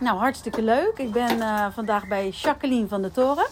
[0.00, 0.98] Nou, hartstikke leuk.
[0.98, 3.46] Ik ben eh, vandaag bij Jacqueline van de Toren.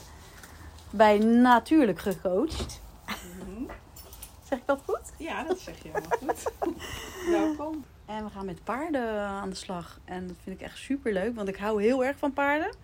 [0.91, 2.81] Bij Natuurlijk Gecoacht.
[4.49, 5.13] Zeg ik dat goed?
[5.17, 6.53] Ja, dat zeg je helemaal goed.
[7.31, 7.85] Welkom.
[8.07, 9.99] En we gaan met paarden aan de slag.
[10.05, 12.75] En dat vind ik echt super leuk, want ik hou heel erg van paarden.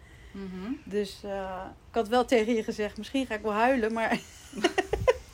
[0.85, 4.11] Dus eh, ik had wel tegen je gezegd, misschien ga ik wel huilen, maar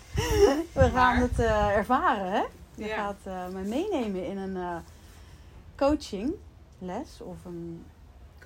[0.72, 1.16] we gaan Maar?
[1.20, 2.42] het eh, ervaren, hè?
[2.74, 2.94] Je Ja.
[2.96, 4.76] gaat me meenemen in een eh
[5.76, 7.84] coachingles of een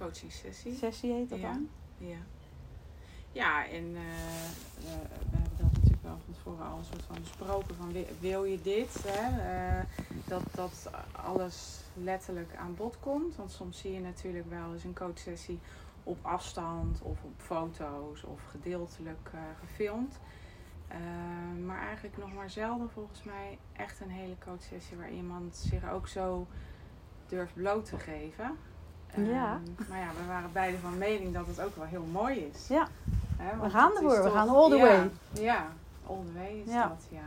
[0.01, 0.75] Coaching sessie.
[0.77, 1.53] sessie heet dat Ja.
[1.53, 1.69] dan.
[1.99, 2.17] Ja.
[3.33, 4.03] Ja, en eh,
[4.77, 4.83] we,
[5.31, 7.77] we hebben dat natuurlijk wel van tevoren al een soort van besproken.
[7.77, 9.05] Van wi- wil je dit?
[9.07, 9.41] Hè?
[9.79, 9.85] Eh,
[10.27, 13.37] dat, dat alles letterlijk aan bod komt.
[13.37, 15.59] Want soms zie je natuurlijk wel eens een coachsessie
[16.05, 20.19] op afstand of op foto's of gedeeltelijk eh, gefilmd.
[20.89, 20.99] Eh,
[21.65, 26.09] maar eigenlijk nog maar zelden volgens mij echt een hele coachsessie waar iemand zich ook
[26.09, 26.47] zo
[27.27, 28.57] durft bloot te geven.
[29.17, 29.61] Ja.
[29.77, 32.69] Ehm, maar ja, we waren beide van mening dat het ook wel heel mooi is.
[32.69, 32.87] Ja.
[33.63, 35.11] We gaan ervoor, we toch- gaan all the ja, way.
[35.33, 35.67] Ja,
[36.07, 36.89] all the way is Ja.
[36.89, 37.21] dat, ja.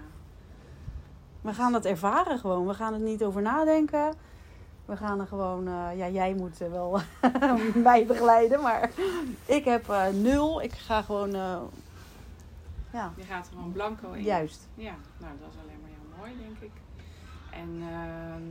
[1.41, 2.67] We gaan het ervaren gewoon.
[2.67, 4.13] We gaan het niet over nadenken.
[4.85, 6.99] We gaan er gewoon, eh, ja, jij moet eh, wel
[7.83, 8.89] mij begeleiden, maar
[9.45, 10.61] ik heb eh, nul.
[10.61, 11.31] Ik ga gewoon,
[12.91, 14.23] ja, Je gaat er gewoon blanco in.
[14.23, 14.67] juist.
[14.75, 16.81] Ja, nou dat is alleen maar heel mooi, denk ik.
[17.51, 18.43] En ehm,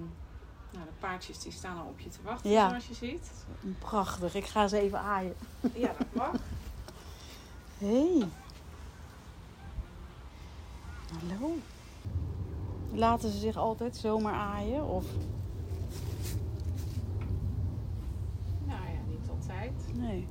[0.72, 2.68] nou, de paardjes die staan al op je te wachten, Ja.
[2.68, 3.32] zoals je ziet.
[3.78, 4.34] Prachtig.
[4.34, 5.34] Ik ga ze even aaien.
[5.74, 6.32] Ja, dat mag.
[7.78, 8.28] Hey.
[11.20, 11.54] Hallo.
[12.92, 14.86] Laten ze zich altijd zomaar aaien?
[14.86, 15.04] Of
[18.66, 19.72] nou ja, niet altijd.
[19.94, 20.26] nee?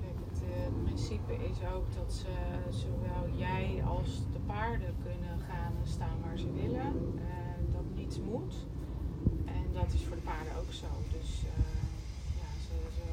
[0.00, 2.32] Kijk, het eh, principe is ook dat ze,
[2.70, 7.18] zowel jij als de paarden kunnen gaan en staan waar ze willen.
[7.18, 8.54] Eh, dat niets moet.
[9.78, 10.90] Dat is voor de paarden ook zo.
[11.16, 11.82] Dus eh,
[12.40, 13.06] ja, ze, ze,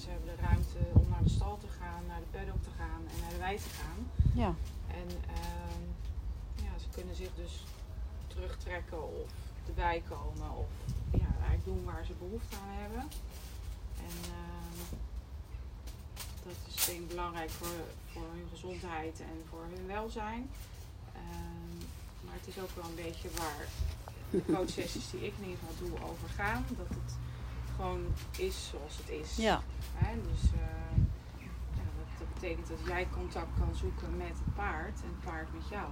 [0.00, 3.02] ze hebben de ruimte om naar de stal te gaan, naar de paddock te gaan
[3.10, 4.00] en naar de wei te gaan.
[4.42, 4.54] Ja.
[5.00, 5.82] En ehm,
[6.64, 7.64] ja, ze kunnen zich dus
[8.26, 9.30] terugtrekken of
[9.66, 10.70] erbij komen of
[11.10, 13.04] ja, eigenlijk doen waar ze behoefte aan hebben.
[14.08, 14.78] En ehm,
[16.46, 17.78] dat is denk ik belangrijk voor,
[18.12, 20.50] voor hun gezondheid en voor hun welzijn.
[21.12, 21.76] Ehm,
[22.24, 23.66] maar het is ook wel een beetje waar
[24.30, 26.64] de coachsessies die ik in ieder geval doe over gaan.
[26.68, 27.14] Dat het
[27.76, 28.04] gewoon
[28.38, 29.36] is zoals het is.
[29.36, 29.62] Ja.
[29.94, 30.14] Hè?
[30.30, 30.96] Dus eh,
[31.76, 35.48] ja, dat, dat betekent dat jij contact kan zoeken met het paard en het paard
[35.54, 35.90] met jou.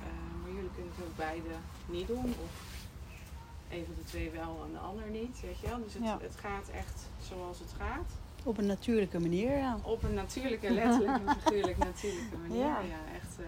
[0.00, 0.06] Eh,
[0.42, 1.48] maar jullie kunnen het ook beide
[1.86, 2.24] niet doen.
[2.44, 2.54] Of
[3.70, 5.40] een van de twee wel en de ander niet.
[5.40, 5.82] Weet je wel?
[5.84, 6.18] Dus het, Ja.
[6.20, 8.10] het gaat echt zoals het gaat.
[8.42, 9.78] Op een natuurlijke manier, ja.
[9.82, 12.64] Op een natuurlijke, letterlijk en figuurlijk natuurlijke manier.
[12.64, 12.80] Ja.
[12.80, 13.46] Ja, echt eh,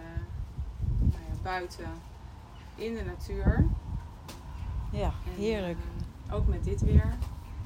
[0.99, 1.91] nou ja, buiten
[2.75, 3.67] in de natuur.
[4.91, 5.79] Ja, heerlijk.
[6.29, 7.17] eh, ook met dit weer.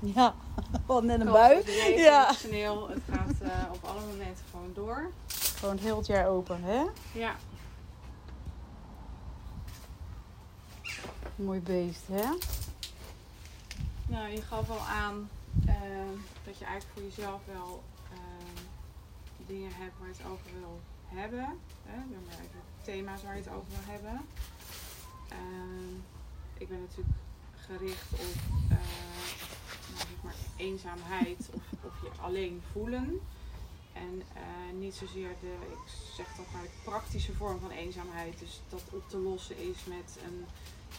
[0.00, 0.34] Ja,
[0.86, 1.58] wat net een Kans bui.
[1.58, 2.32] op regen, Ja.
[2.32, 2.88] sneeuw.
[2.88, 5.10] Het gaat eh, op alle momenten gewoon door.
[5.58, 6.84] Gewoon heel het jaar open, hè?
[7.12, 7.34] Ja,
[11.36, 12.24] Mooi beest, hè?
[14.06, 15.28] nou je gaf al aan
[15.66, 15.74] eh,
[16.44, 17.82] dat je eigenlijk voor jezelf wel
[19.46, 21.58] dingen hebt waar je het over wil hebben.
[21.86, 21.96] Hè?
[21.96, 24.20] Noem maar even thema's waar je het over wil hebben.
[25.28, 25.36] Eh,
[26.62, 27.16] ik ben natuurlijk
[27.66, 28.34] gericht op
[28.70, 28.76] eh,
[29.94, 33.20] nou, maar eenzaamheid of, of je alleen voelen.
[33.92, 38.38] En eh, niet zozeer de, ik zeg dat maar, de praktische vorm van eenzaamheid.
[38.38, 40.44] Dus dat op te lossen is met een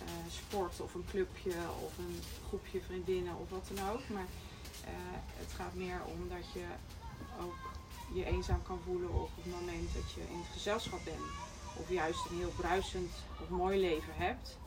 [0.05, 1.55] eh, sport of een clubje
[1.85, 4.09] of een groepje vriendinnen of wat dan ook.
[4.09, 4.27] Maar
[5.37, 6.65] het gaat meer om dat je
[7.41, 7.55] ook
[8.13, 11.25] je eenzaam kan voelen op het moment dat je in het gezelschap bent.
[11.77, 13.11] Of juist een heel bruisend
[13.41, 14.57] of mooi leven hebt.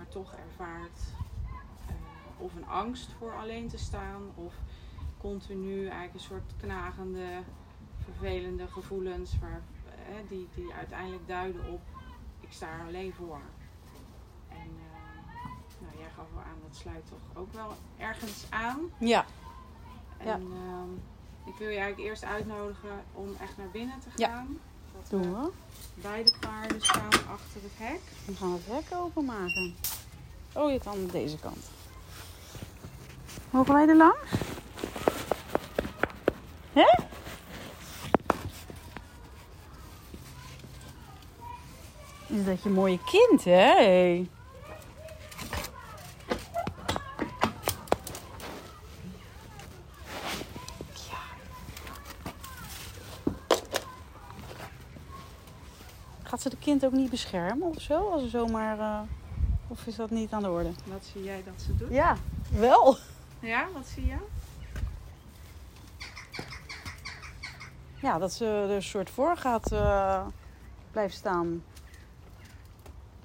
[0.00, 0.98] Maar toch ervaart
[1.86, 1.94] eh,
[2.38, 4.22] of een angst voor alleen te staan.
[4.34, 4.54] Of
[5.18, 7.42] continu eigenlijk een soort knagende,
[8.04, 9.60] vervelende gevoelens waar,
[10.08, 11.80] eh, die, die uiteindelijk duiden op
[12.40, 13.40] ik sta er alleen voor.
[14.48, 15.44] En eh,
[15.80, 18.78] nou, jij gaf wel aan, dat sluit toch ook wel ergens aan.
[18.98, 19.24] Ja.
[20.18, 20.34] En Ja.
[20.34, 20.92] ehm,
[21.44, 24.46] ik wil je eigenlijk eerst uitnodigen om echt naar binnen te Ja.
[24.92, 25.50] Dat Doen we we.
[25.94, 28.00] beide paarden staan achter het hek.
[28.26, 29.74] Dan gaan we het hek openmaken.
[30.52, 31.70] Oh, je kan deze kant.
[33.50, 34.30] Mogen wij er langs?
[36.72, 36.86] Hè?
[42.26, 43.52] Is dat je mooie kind, hè?
[43.74, 44.28] Hey.
[50.92, 51.18] Ja.
[56.22, 58.10] Gaat ze de kind ook niet beschermen of zo?
[58.10, 58.78] Als er zomaar...
[58.78, 59.00] eh,
[59.68, 60.70] Of is dat niet aan de orde?
[60.84, 61.90] Wat zie jij dat ze doet?
[61.90, 62.16] Ja,
[62.50, 62.96] wel.
[63.40, 64.16] Ja, wat zie je?
[68.02, 70.26] Ja, dat ze er een soort voor gaat eh,
[70.90, 71.62] blijven staan.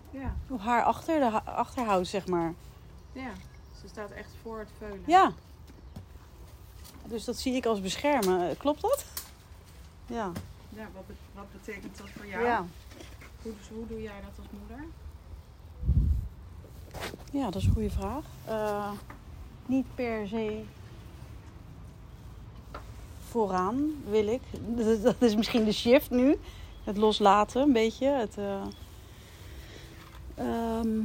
[0.10, 2.54] Ja, Of haar achter de achterhoudt, zeg maar.
[3.12, 3.30] ja.
[3.82, 5.04] Ze staat echt voor het veulen.
[5.06, 5.32] Ja.
[7.06, 8.58] Dus dat zie ik als beschermen.
[8.58, 9.06] Klopt dat?
[10.06, 10.32] Ja.
[10.70, 10.88] Ja,
[11.34, 12.44] wat betekent dat voor jou?
[12.44, 12.66] Ja.
[13.46, 14.86] Hoe, dus hoe doe jij dat als moeder?
[17.32, 18.24] ja, dat is een goede vraag.
[18.46, 18.92] Eh,
[19.66, 20.64] niet per se
[23.30, 24.42] vooraan wil ik.
[25.04, 26.38] Dat- is misschien de shift nu.
[26.84, 28.08] Het loslaten, een beetje.
[28.08, 28.62] Het, eh,
[30.36, 31.02] ehm,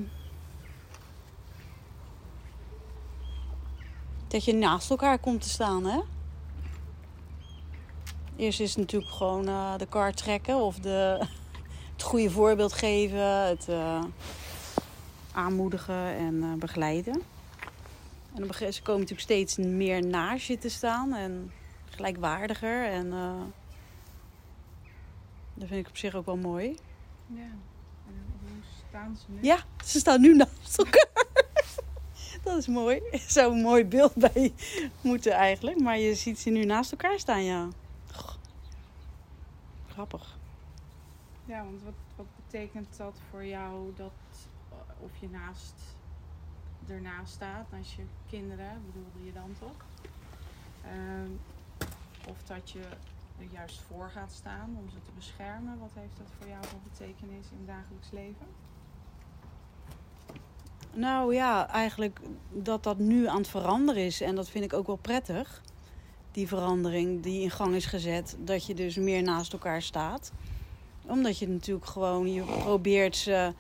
[4.28, 6.00] dat je naast elkaar komt te staan, hè?
[8.36, 11.26] Eerst is het natuurlijk gewoon eh, de kar trekken of de,
[12.00, 14.04] het goede voorbeeld geven, het eh,
[15.32, 17.22] aanmoedigen en eh, begeleiden.
[18.34, 21.52] En gegeven ze komen natuurlijk steeds meer naast je te staan en
[21.84, 22.84] gelijkwaardiger.
[22.84, 23.42] En eh,
[25.54, 26.76] dat vind ik op zich ook wel mooi.
[27.26, 27.40] Ja.
[28.06, 29.38] En hoe staan ze nu?
[29.42, 31.24] Ja, ze staan nu naast elkaar.
[32.44, 33.00] Dat is mooi.
[33.12, 34.52] Er zou een mooi beeld bij
[35.00, 35.80] moeten eigenlijk.
[35.80, 37.68] Maar je ziet ze nu naast elkaar staan, ja.
[39.88, 40.38] Grappig.
[41.50, 44.12] Ja, want wat, wat betekent dat voor jou dat
[44.70, 45.74] eh, of je naast
[46.88, 49.84] ernaast staat, naast je kinderen, bedoelde je dan toch?
[50.84, 51.30] Ehm,
[52.28, 52.80] of dat je
[53.38, 55.78] er juist voor gaat staan om ze te beschermen.
[55.78, 58.46] Wat heeft dat voor jou voor betekenis in het dagelijks leven?
[60.92, 62.20] Nou ja, eigenlijk
[62.50, 64.20] dat dat nu aan het veranderen is.
[64.20, 65.62] En dat vind ik ook wel prettig.
[66.32, 68.36] Die verandering die in gang is gezet.
[68.38, 70.32] Dat je dus meer naast elkaar staat.
[71.02, 73.52] Omdat je natuurlijk gewoon, je probeert ze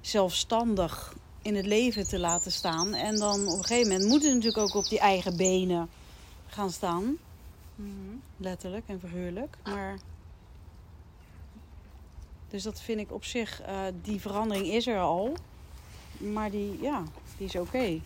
[0.00, 2.94] zelfstandig in het leven te laten staan.
[2.94, 5.88] En dan op een gegeven moment moeten ze natuurlijk ook op die eigen benen
[6.46, 7.16] gaan staan.
[8.36, 9.56] Letterlijk en figuurlijk.
[9.64, 9.98] Maar.
[12.48, 15.36] Dus dat vind ik op zich, eh, die verandering is er al.
[16.18, 17.02] Maar die, ja,
[17.36, 18.00] die is oké.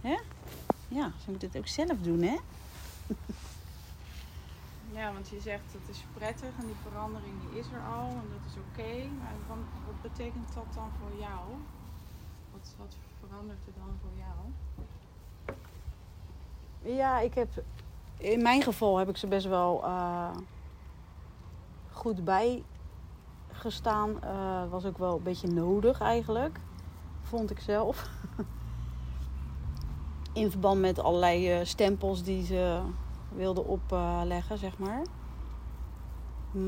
[0.00, 0.16] Hè?
[0.88, 2.36] Ja, ze moeten het ook zelf doen, hè?
[5.00, 8.28] Ja, want je zegt het is prettig en die verandering die is er al en
[8.30, 9.08] dat is oké.
[9.18, 9.56] Maar wat,
[9.86, 11.40] wat betekent dat dan voor jou?
[12.52, 14.36] Wat, wat verandert er dan voor jou?
[16.96, 17.64] Ja, ik heb...
[18.16, 20.36] In mijn geval heb ik ze best wel eh,
[21.90, 24.22] goed bijgestaan.
[24.22, 26.60] Eh was ook wel een beetje nodig eigenlijk.
[27.22, 28.10] Vond ik zelf.
[30.32, 32.82] In verband met allerlei eh, stempels die ze
[33.34, 35.02] wilden opleggen, zeg maar.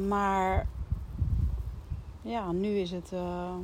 [0.09, 0.67] Maar...
[2.23, 3.13] Ja, nu is het...
[3.13, 3.55] eh,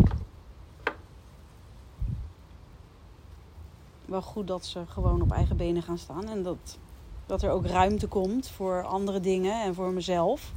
[4.08, 6.28] wel goed dat ze gewoon op eigen benen gaan staan.
[6.28, 6.78] En dat,
[7.26, 10.52] dat er ook ruimte komt voor andere dingen en voor mezelf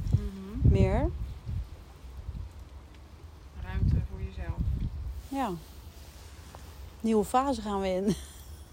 [0.62, 1.10] meer.
[3.62, 4.58] Ruimte voor jezelf.
[5.28, 5.50] Ja.
[7.00, 8.14] Nieuwe fase gaan we in.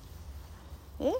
[1.05, 1.13] Hè?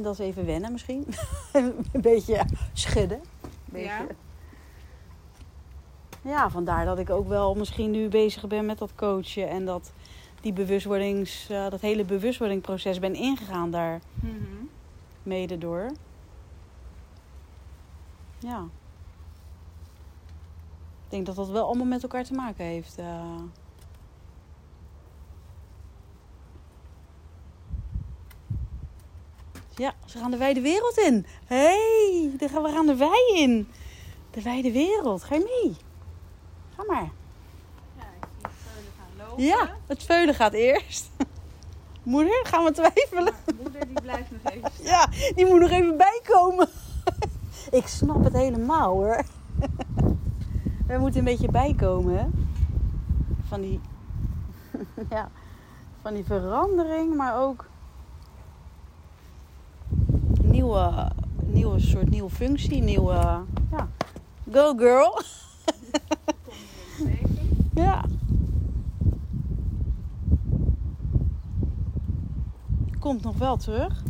[0.00, 1.06] En dat is even wennen misschien.
[1.52, 3.20] een beetje schudden.
[3.42, 3.88] Een beetje.
[3.88, 4.06] Ja.
[6.22, 9.48] Ja, vandaar dat ik ook wel misschien nu bezig ben met dat coachen.
[9.48, 9.92] En dat,
[10.40, 14.00] die bewustwordings, eh, dat hele bewustwordingproces ben ingegaan daar
[15.22, 15.90] mede door.
[18.38, 18.60] Ja.
[21.04, 22.98] Ik denk dat dat wel allemaal met elkaar te maken heeft.
[22.98, 23.34] eh.
[29.80, 31.26] Ja, ze gaan de wijde wereld in.
[31.46, 33.68] Hé, hey, we gaan de wei in.
[34.30, 35.22] De wijde wereld.
[35.22, 35.76] Ga je mee?
[36.76, 37.10] Ga maar.
[37.96, 39.44] Ja, ik zie het veulen gaan lopen.
[39.44, 41.10] Ja, het veulen gaat eerst.
[42.02, 43.34] Moeder, gaan we twijfelen?
[43.44, 44.86] Maar moeder die blijft nog even staan.
[44.86, 46.68] Ja, die moet nog even bijkomen.
[47.80, 49.24] Ik snap het helemaal hoor.
[50.86, 52.48] We moeten een beetje bijkomen.
[53.48, 53.80] Van die,
[55.10, 55.30] ja,
[56.02, 57.69] van die verandering, maar ook
[60.60, 61.10] nieuwe,
[61.46, 63.88] nieuwe soort nieuwe functie, nieuwe, ja,
[64.52, 65.22] go girl.
[67.74, 68.04] Ja.
[72.98, 74.02] komt nog wel terug.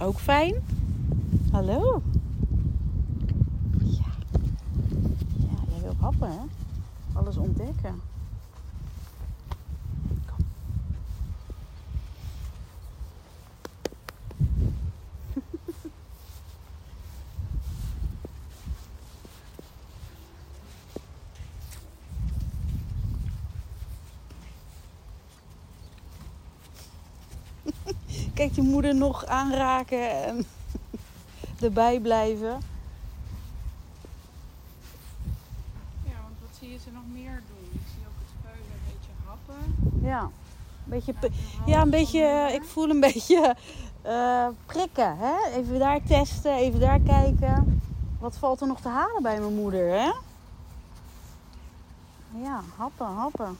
[0.00, 0.54] Ook fijn.
[1.52, 2.02] Hallo.
[3.78, 4.04] Ja.
[5.36, 6.40] Ja, jij wil happen, hè?
[7.12, 8.00] Alles ontdekken.
[28.38, 30.46] Kijk die moeder nog aanraken en
[31.66, 32.60] erbij blijven.
[36.04, 37.70] Ja, want wat zie je ze nog meer doen?
[37.72, 40.06] Ik zie ook het veulen een beetje happen.
[40.08, 40.30] Ja, een
[40.84, 41.14] beetje,
[41.66, 43.56] ja, een beetje ik voel een beetje
[44.02, 45.16] eh, prikken.
[45.18, 45.58] Hè?
[45.58, 47.82] Even daar testen, even daar kijken.
[48.18, 50.12] Wat valt er nog te halen bij mijn moeder, hè?
[52.42, 53.58] Ja, happen, happen.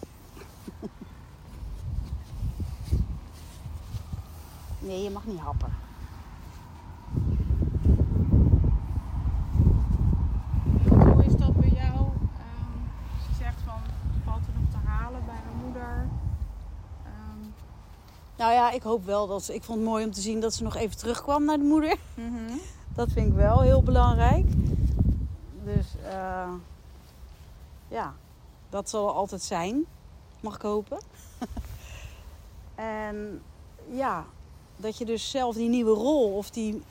[4.89, 5.73] Nee, je mag niet happen.
[10.89, 11.95] Hoe is dat bij jou?
[11.97, 12.79] Ehm,
[13.29, 13.81] je zegt van,
[14.25, 16.07] valt er nog te halen bij mijn moeder?
[17.05, 17.51] Ehm,
[18.37, 19.55] Nou ja, ik hoop wel dat ze...
[19.55, 21.97] Ik vond het mooi om te zien dat ze nog even terugkwam naar de moeder.
[22.15, 22.53] mhm.
[22.95, 24.47] Dat vind ik wel heel belangrijk.
[25.65, 26.53] Dus eh,
[27.89, 28.15] ja,
[28.69, 29.85] dat zal er altijd zijn.
[30.41, 30.99] Mag ik hopen.
[32.75, 33.43] en
[33.91, 34.25] ja,
[34.79, 36.83] dat je dus zelf die nieuwe rol of die,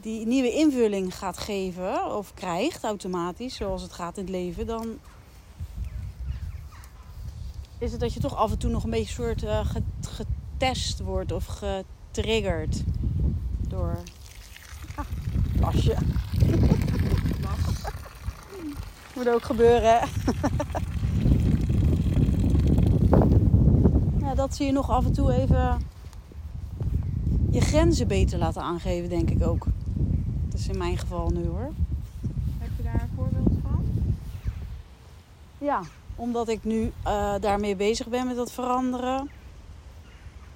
[0.00, 4.98] die nieuwe invulling gaat geven of krijgt automatisch, zoals het gaat in het leven, dan
[7.78, 11.00] is het dat je toch af en toe nog een beetje soort eh, ge- getest
[11.00, 12.82] wordt of getriggerd
[13.68, 13.98] door
[14.94, 15.04] ah,
[15.56, 15.96] plasje.
[17.40, 17.82] Was.
[19.14, 20.00] Moet ook gebeuren,
[24.20, 25.94] ja, dat zie je nog af en toe even
[27.56, 29.66] je grenzen beter laten aangeven, denk ik ook.
[30.48, 31.72] Dat is in mijn geval nu hoor.
[32.58, 33.84] Heb je daar een voorbeeld van?
[35.58, 35.80] Ja,
[36.16, 39.30] omdat ik nu eh, daarmee bezig ben met dat veranderen,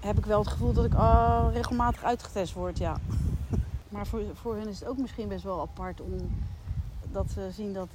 [0.01, 2.97] heb ik wel het gevoel dat ik eh, regelmatig uitgetest word, ja.
[3.89, 6.13] maar voor, voor hen is het ook misschien best wel apart om
[7.13, 7.89] dat ze zien dat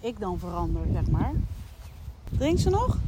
[0.00, 1.32] ik dan verander, zeg maar.
[2.38, 2.98] Drinkt ze nog?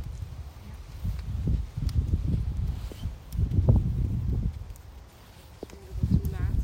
[5.60, 6.62] Als je dat toelaat.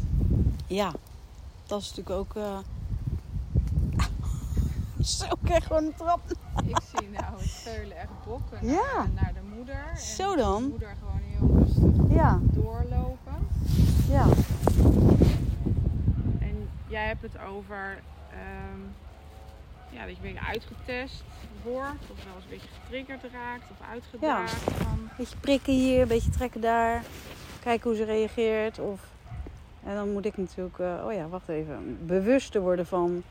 [0.66, 0.92] Ja,
[1.66, 2.35] dat is natuurlijk ook.
[2.37, 2.58] eh
[5.00, 6.20] Zo, ik krijg gewoon een trap.
[6.66, 9.06] Ik zie nou het veulen echt bokken naar, Ja.
[9.14, 9.85] naar de moeder.
[9.90, 10.62] En Zo dan.
[10.62, 13.49] De moeder gewoon heel rustig Ja, doorlopen.
[14.11, 14.26] ja.
[16.38, 17.99] En jij hebt het over
[18.30, 18.80] ehm,
[19.90, 21.23] ja, dat je een beetje uitgetest
[21.62, 22.02] wordt.
[22.12, 24.52] Of wel eens een beetje getriggerd raakt of uitgedaagd.
[24.62, 27.02] Van, Beetje prikken hier, een beetje trekken daar.
[27.62, 28.78] Kijken hoe ze reageert.
[28.78, 29.00] Of...
[29.87, 32.07] En dan moet ik natuurlijk, eh, oh ja, wacht even.
[32.07, 33.23] Bewuster worden van.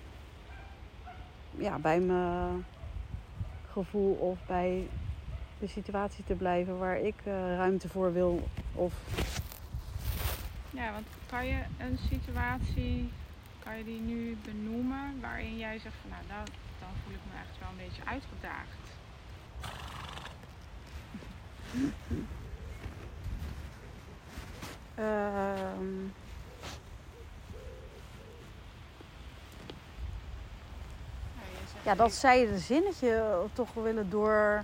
[1.51, 2.65] Ja, bij mijn
[3.71, 4.87] gevoel of bij
[5.59, 8.47] de situatie te blijven waar ik eh, ruimte voor wil.
[8.73, 8.93] Of
[10.69, 13.11] ja, want kan je een situatie,
[13.59, 17.39] kan je die nu benoemen waarin jij zegt van nou, dan, dan voel ik me
[17.39, 18.83] echt wel een beetje uitgedaagd.
[24.95, 26.24] Ehm,
[31.85, 34.63] Ja, dat zij een zinnetje toch willen door.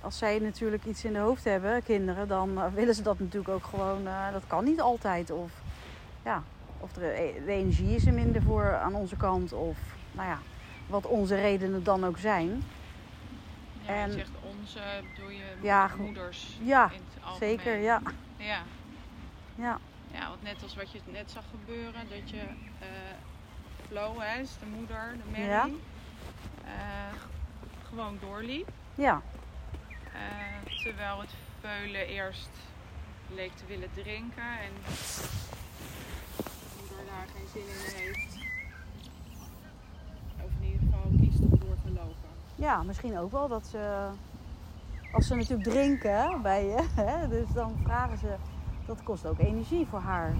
[0.00, 3.48] Als zij natuurlijk iets in de hoofd hebben, kinderen, dan eh, willen ze dat natuurlijk
[3.48, 4.06] ook gewoon.
[4.06, 5.30] eh, dat kan niet altijd.
[5.30, 5.50] Of
[6.24, 6.42] ja,
[6.80, 7.00] of de,
[7.46, 9.52] de energie is er minder voor aan onze kant.
[9.52, 9.78] Of
[10.12, 10.38] nou ja,
[10.86, 12.62] wat onze redenen dan ook zijn.
[13.86, 14.80] ja, en- je zegt onze,
[15.14, 17.76] bedoel je Ja, moeders Ja, in het zeker.
[17.76, 18.00] Ja,
[18.38, 18.62] Ja.
[19.54, 19.78] ja,
[20.12, 22.42] Ja, want net als wat je net zag gebeuren, dat je
[22.80, 22.88] eh
[23.88, 25.68] Flo, hè, is de moeder, de Mary, Ja.
[26.64, 27.18] Eh,
[27.88, 28.68] gewoon doorliep.
[28.94, 29.20] ja,
[30.12, 31.30] Eh, terwijl het
[31.60, 32.48] veulen eerst
[33.34, 34.72] leek te willen drinken en
[36.36, 38.34] de moeder daar geen zin in heeft.
[40.44, 42.28] Of in ieder geval kiest om door te lopen.
[42.54, 44.08] ja, misschien ook wel dat ze.
[45.12, 48.34] Als ze natuurlijk drinken bij je, hè, dus dan vragen ze.
[48.86, 50.34] Dat kost ook energie voor haar.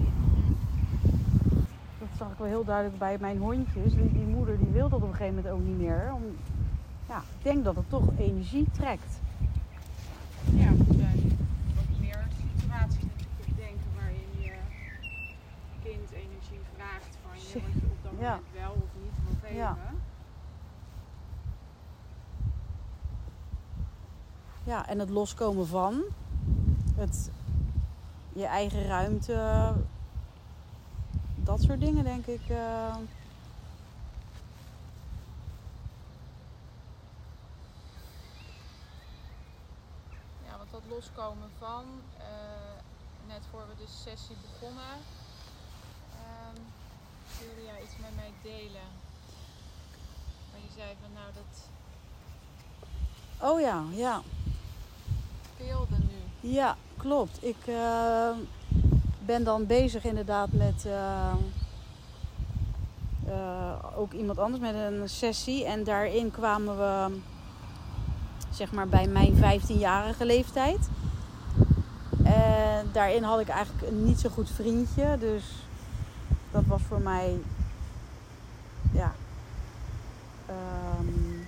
[2.17, 3.93] Dat zag ik wel heel duidelijk bij mijn hondjes.
[3.93, 6.11] Die, die moeder die wil dat op een gegeven moment ook niet meer.
[6.13, 6.21] Om,
[7.07, 9.19] ja, ik denk dat het toch energie trekt.
[10.51, 11.37] Ja, er zijn
[11.75, 14.51] wat meer situaties je kunt denken waarin je
[15.83, 18.29] kind energie vraagt van je, wat je op dat Ja.
[18.29, 19.55] moment wel of niet wil geven.
[19.57, 19.77] Ja.
[24.63, 26.01] Ja, en het loskomen van.
[26.95, 27.31] Het
[28.33, 29.73] je eigen ruimte.
[31.55, 32.41] Dat soort dingen, denk ik.
[32.49, 32.95] eh.
[40.45, 41.83] Ja, want dat loskomen van,
[42.17, 42.77] eh,
[43.27, 44.95] net voor we de sessie begonnen,
[46.23, 46.61] ehm,
[47.39, 48.89] wilde jij iets met mij delen.
[50.51, 51.69] Maar je zei van nou dat
[53.49, 54.21] Oh ja, ja.
[55.53, 56.49] speelde nu.
[56.49, 57.43] Ja, klopt.
[57.43, 58.37] Ik eh,
[59.25, 61.31] ben dan bezig inderdaad met eh,
[63.27, 65.65] eh, ook iemand anders met een sessie.
[65.65, 67.19] En daarin kwamen we
[68.49, 70.89] zeg maar bij mijn 15-jarige leeftijd.
[72.23, 75.17] En daarin had ik eigenlijk een niet zo goed vriendje.
[75.19, 75.43] Dus
[76.51, 77.39] dat was voor mij
[78.91, 79.13] ja.
[80.45, 81.39] ehm,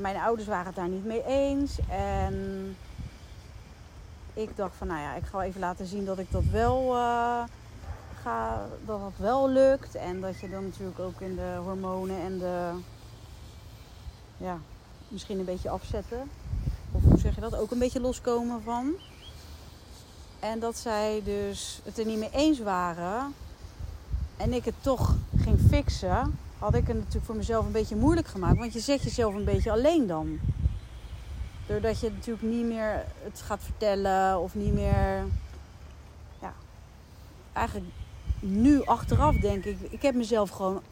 [0.00, 1.78] mijn ouders waren het daar niet mee eens.
[1.88, 2.76] En
[4.38, 6.94] ik dacht van, nou ja, ik ga wel even laten zien dat ik dat wel
[6.94, 7.42] eh,
[8.22, 9.94] ga, dat dat wel lukt.
[9.94, 12.70] En dat je dan natuurlijk ook in de hormonen en de,
[14.36, 14.58] ja,
[15.08, 16.30] misschien een beetje afzetten.
[16.92, 17.56] Of hoe zeg je dat?
[17.56, 18.92] Ook een beetje loskomen van.
[20.40, 23.34] En dat zij dus het er niet mee eens waren.
[24.36, 28.26] En ik het toch ging fixen had ik het natuurlijk voor mezelf een beetje moeilijk
[28.26, 28.58] gemaakt.
[28.58, 30.38] Want je zet jezelf een beetje alleen dan.
[31.68, 35.24] Doordat je natuurlijk niet meer het gaat vertellen of niet meer.
[36.40, 36.52] Ja,
[37.52, 37.86] eigenlijk
[38.40, 40.82] nu achteraf denk ik, ik heb mezelf gewoon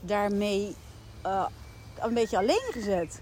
[0.00, 0.74] daarmee
[1.22, 1.46] eh,
[1.98, 3.20] een beetje alleen gezet.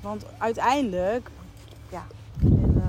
[0.00, 1.30] Want uiteindelijk,
[1.90, 2.06] ja,
[2.40, 2.82] in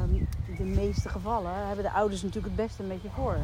[0.49, 3.37] eh, de meeste gevallen hebben de ouders natuurlijk het beste een beetje voor.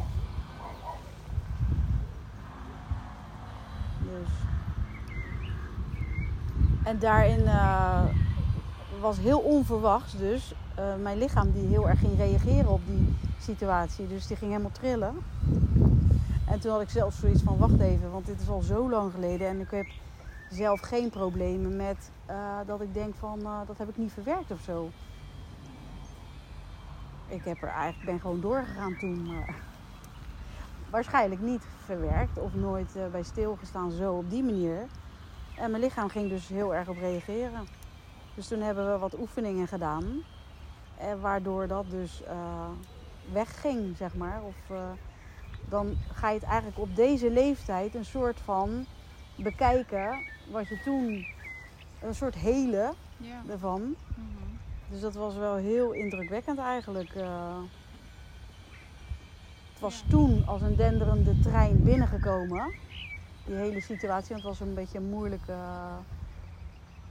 [4.00, 4.55] Dus.
[6.86, 8.04] En daarin eh,
[9.00, 14.08] was heel onverwachts dus eh, mijn lichaam die heel erg ging reageren op die situatie.
[14.08, 15.14] Dus die ging helemaal trillen.
[16.44, 19.12] En toen had ik zelf zoiets van, wacht even, want dit is al zo lang
[19.12, 19.48] geleden.
[19.48, 19.86] En ik heb
[20.50, 24.60] zelf geen problemen met eh, dat ik denk van, dat heb ik niet verwerkt of
[24.60, 24.90] zo.
[27.28, 29.30] Ik heb er eigenlijk, ben gewoon doorgegaan toen.
[30.90, 34.86] Waarschijnlijk niet verwerkt of nooit bij stilgestaan zo op die manier.
[35.56, 37.66] En mijn lichaam ging dus heel erg op reageren.
[38.34, 40.22] Dus toen hebben we wat oefeningen gedaan.
[40.98, 42.68] eh, waardoor dat dus eh,
[43.32, 44.42] wegging, zeg maar.
[44.42, 44.90] Of eh,
[45.68, 48.86] dan ga je het eigenlijk op deze leeftijd een soort van
[49.34, 50.18] bekijken
[50.50, 51.26] wat je toen,
[52.00, 53.42] een soort hele Ja.
[53.48, 53.80] ervan.
[54.14, 54.26] Mhm.
[54.90, 57.14] Dus dat was wel heel indrukwekkend eigenlijk.
[59.72, 60.04] het was Ja.
[60.08, 62.70] toen als een denderende trein binnengekomen.
[63.46, 64.28] Die hele situatie.
[64.28, 65.56] Want het was een beetje een moeilijke,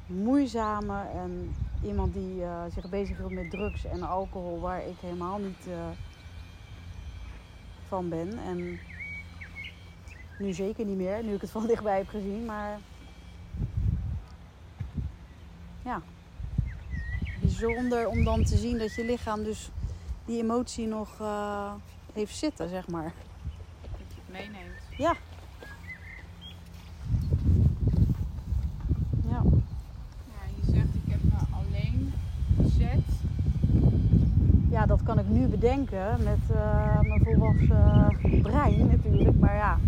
[0.05, 1.01] moeizame.
[1.13, 4.59] En iemand die eh, zich bezighield met drugs en alcohol.
[4.59, 5.89] Waar ik helemaal niet eh,
[7.87, 8.37] van ben.
[8.37, 8.79] En
[10.39, 11.23] nu zeker niet meer.
[11.23, 12.45] Nu ik het van dichtbij heb gezien.
[12.45, 12.79] Maar
[15.83, 16.01] ja,
[17.41, 19.69] bijzonder om dan te zien dat je lichaam dus
[20.25, 21.73] die emotie nog eh,
[22.13, 23.13] heeft zitten, zeg maar.
[23.81, 24.79] Dat je het meeneemt.
[24.97, 25.15] Ja.
[29.29, 29.41] Ja,
[30.55, 32.13] je zegt ik heb me alleen
[32.61, 33.05] gezet.
[34.69, 39.39] ja, dat kan ik nu bedenken met eh, mijn volwassen brein natuurlijk.
[39.39, 39.79] Maar ja,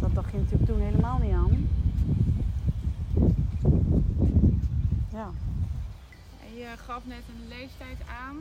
[0.00, 1.68] dat dacht je natuurlijk toen helemaal niet aan.
[5.12, 5.30] Ja.
[6.46, 8.36] En je gaf net een leeftijd aan.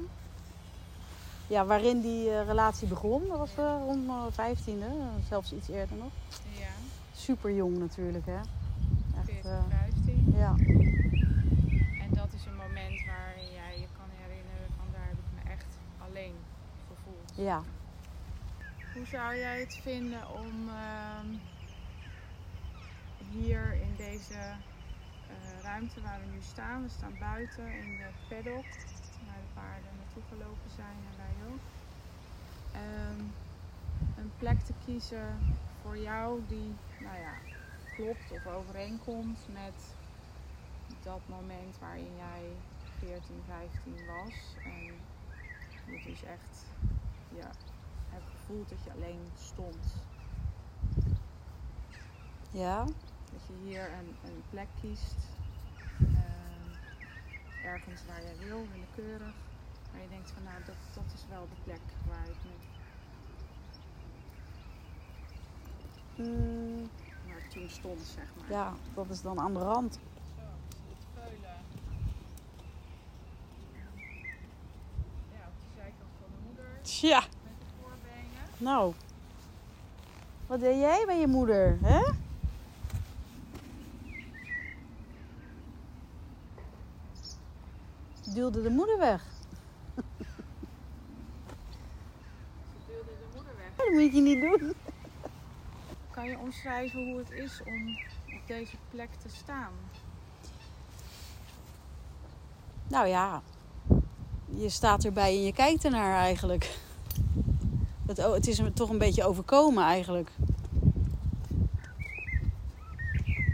[1.48, 4.86] ja, waarin die eh, relatie begon, dat was eh, rond mijn vijftiende,
[5.28, 6.12] zelfs iets eerder nog.
[6.60, 6.68] Ja,
[7.16, 8.40] Super jong natuurlijk, hè.
[9.20, 10.34] Echt, 14, eh, 15.
[10.38, 10.54] ja.
[12.04, 15.52] En dat is een moment waarin jij je kan herinneren van daar heb ik me
[15.52, 15.66] echt
[16.06, 16.36] alleen
[16.90, 17.23] gevoeld.
[17.36, 17.64] Ja.
[18.94, 21.28] Hoe zou jij het vinden om ehm,
[23.32, 28.66] hier in deze eh, ruimte waar we nu staan, we staan buiten in de paddock,
[29.26, 31.66] waar de paarden naartoe gelopen zijn en wij ook,
[32.72, 33.20] ehm,
[34.18, 35.40] een plek te kiezen
[35.82, 37.34] voor jou die, nou ja,
[37.96, 39.96] klopt of overeenkomt met
[41.04, 42.42] dat moment waarin jij
[43.00, 44.56] 14, 15 was.
[44.64, 45.02] En
[45.86, 46.66] je dus echt
[47.36, 47.50] ja,
[48.10, 49.86] hebt gevoeld dat je alleen stond.
[52.52, 52.84] Ja.
[53.32, 55.16] Dat je hier een, een plek kiest,
[56.00, 56.70] ehm,
[57.66, 59.34] ergens waar jij wil, willekeurig,
[59.92, 62.52] waar je denkt van nou dat, dat is wel de plek waar ik me,
[66.18, 66.90] Mm,
[67.28, 68.50] waar ik toen stond, zeg maar.
[68.50, 69.94] ja, dat is dan aan de rand.
[69.94, 70.00] Zo,
[70.70, 71.62] zie je het veulen.
[77.04, 78.50] Ja, met de voorbenen.
[78.58, 78.94] nou.
[80.48, 82.02] Wat deed jij bij je moeder, hè?
[88.34, 89.24] Duwde de moeder weg.
[89.96, 90.04] Ze
[92.86, 93.76] duwde de moeder weg.
[93.76, 94.74] Dat moet je niet doen.
[96.12, 97.88] Kan je omschrijven hoe het is om
[98.36, 99.72] op deze plek te staan?
[102.88, 103.42] Nou ja,
[104.46, 106.82] je staat erbij en je kijkt ernaar eigenlijk.
[108.06, 110.32] Het, o- het is me toch een beetje overkomen eigenlijk.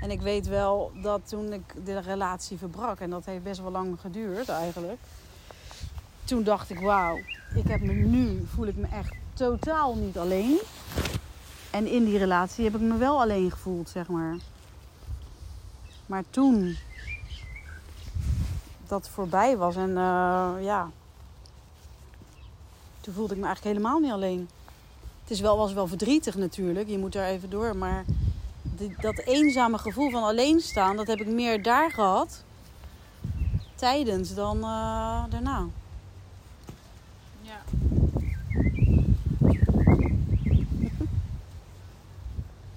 [0.02, 3.72] En ik weet wel dat toen ik de relatie verbrak, en dat heeft best wel
[3.72, 5.00] lang geduurd eigenlijk.
[6.24, 7.18] Toen dacht ik, wauw,
[7.56, 10.60] ik heb me nu, voel ik me echt totaal niet alleen.
[11.72, 14.36] En in die relatie heb ik me wel alleen gevoeld, zeg maar.
[16.06, 16.78] Maar toen
[18.88, 20.90] dat voorbij was en eh, ja,
[23.10, 24.50] toen voelde ik me eigenlijk helemaal niet alleen.
[25.22, 28.06] Het is wel, was wel verdrietig natuurlijk, je moet daar even door, maar
[29.02, 32.44] dat eenzame gevoel van alleen staan, dat heb ik meer daar gehad
[33.76, 35.66] tijdens dan eh, daarna.
[37.42, 37.62] Ja.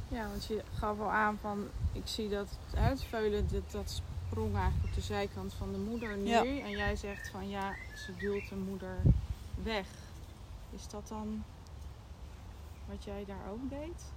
[0.08, 4.54] Ja, want je gaf al aan van, ik zie dat het uitveulen, dat, dat sprong
[4.54, 6.28] eigenlijk op de zijkant van de moeder nu.
[6.28, 6.44] Ja.
[6.44, 8.96] En jij zegt van, ja, ze duwt de moeder
[9.62, 9.86] weg.
[10.74, 11.44] Is dat dan
[12.88, 14.12] wat jij daar ook deed?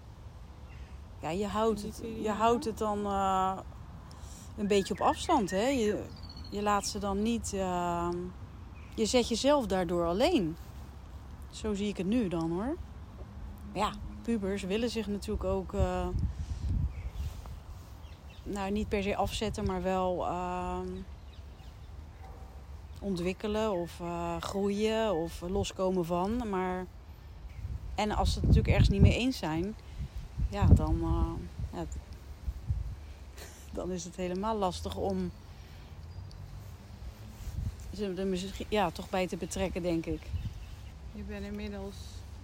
[1.20, 3.58] Ja, je houdt het, je houdt het dan eh,
[4.58, 5.52] een beetje op afstand.
[5.52, 5.68] Hè?
[5.68, 6.04] Je,
[6.52, 7.54] je laat ze dan niet.
[7.54, 8.10] eh,
[8.96, 10.58] je zet jezelf daardoor alleen.
[11.50, 12.78] Zo zie ik het nu dan hoor.
[13.74, 15.74] Ja, pubers willen zich natuurlijk ook.
[15.74, 16.08] eh,
[18.44, 20.88] nou, niet per se afzetten, maar wel ehm,
[23.06, 26.50] ontwikkelen of eh, groeien of loskomen van.
[26.50, 26.86] Maar,
[27.96, 29.76] en als ze het natuurlijk ergens niet mee eens zijn,
[30.50, 31.86] ja, dan, eh, ja,
[33.78, 35.32] dan is het helemaal lastig om
[37.94, 40.22] ze er misschien ja, toch bij te betrekken, denk ik.
[41.12, 41.96] Je bent inmiddels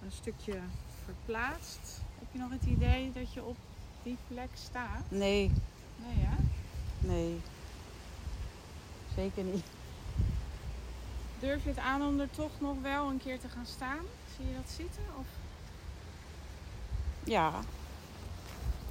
[0.04, 0.58] een stukje
[1.04, 2.00] verplaatst.
[2.18, 3.56] Heb je nog het idee dat je op
[4.02, 5.02] die plek staat?
[5.08, 5.50] Nee,
[5.96, 6.36] Nee, hè?
[6.98, 7.40] nee.
[9.14, 9.64] Zeker niet.
[11.42, 13.98] Durf je het aan om er toch nog wel een keer te gaan staan?
[14.36, 15.02] Zie je dat zitten?
[15.18, 15.26] Of
[17.24, 17.52] Ja.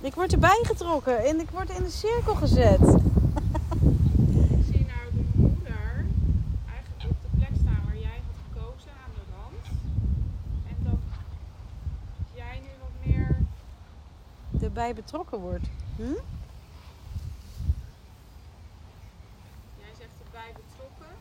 [0.02, 2.80] Ik word erbij getrokken en ik word in de cirkel gezet.
[2.80, 6.06] Ik zie nou de moeder
[6.70, 9.68] eigenlijk op de plek staan waar jij had gekozen aan de rand.
[10.68, 11.00] En dat
[12.34, 13.38] jij nu wat meer.
[14.62, 15.66] Erbij betrokken wordt.
[15.96, 16.04] Hm?
[19.78, 21.16] Jij zegt erbij betrokken.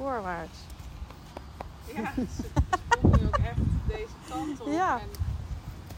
[0.00, 0.58] Voorwaarts.
[1.94, 2.42] Ja, ze
[2.90, 4.66] sprong nu ook echt deze kant op.
[4.66, 5.00] Ja.
[5.00, 5.06] En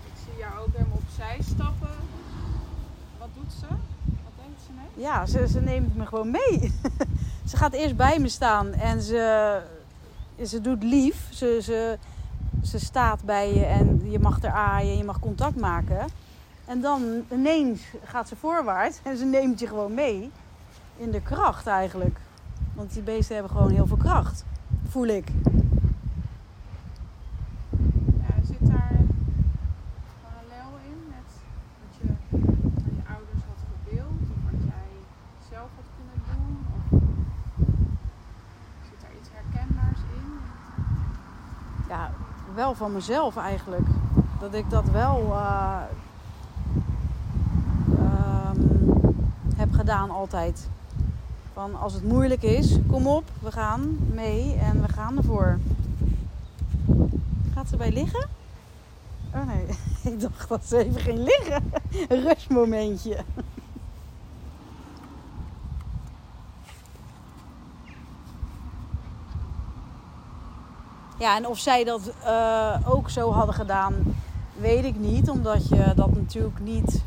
[0.05, 1.97] ik zie jou ook helemaal opzij stappen.
[3.19, 3.67] Wat doet ze?
[4.05, 5.05] Wat denkt ze net?
[5.05, 6.73] Ja, ze, ze neemt me gewoon mee.
[7.51, 9.61] ze gaat eerst bij me staan en ze,
[10.47, 11.29] ze doet lief.
[11.31, 11.99] Ze, ze,
[12.65, 16.07] ze staat bij je en je mag er aaien, je mag contact maken.
[16.65, 20.31] En dan ineens gaat ze voorwaarts en ze neemt je gewoon mee.
[20.97, 22.19] In de kracht eigenlijk.
[22.83, 24.45] Want die beesten hebben gewoon heel veel kracht.
[24.89, 25.29] Voel ik.
[28.21, 28.99] Ja, zit daar
[30.23, 31.29] parallel in met
[31.81, 34.21] wat je aan je ouders had gedeeld?
[34.21, 34.91] Of wat jij
[35.51, 36.67] zelf had kunnen doen?
[36.75, 36.83] Of
[38.91, 40.33] zit daar iets herkenbaars in?
[41.89, 42.11] Ja,
[42.55, 43.87] wel van mezelf eigenlijk.
[44.41, 45.83] Dat ik dat wel eh,
[47.99, 48.61] ehm,
[49.57, 50.69] heb gedaan altijd.
[51.53, 55.59] Van als het moeilijk is, kom op, we gaan mee en we gaan ervoor.
[57.55, 58.29] Gaat ze bij liggen?
[59.35, 59.67] Oh nee,
[60.13, 61.73] ik dacht dat ze even ging liggen.
[62.09, 63.25] Een rustmomentje.
[71.19, 73.95] Ja, en of zij dat eh, ook zo hadden gedaan,
[74.57, 75.31] weet ik niet.
[75.31, 77.03] Omdat je dat natuurlijk niet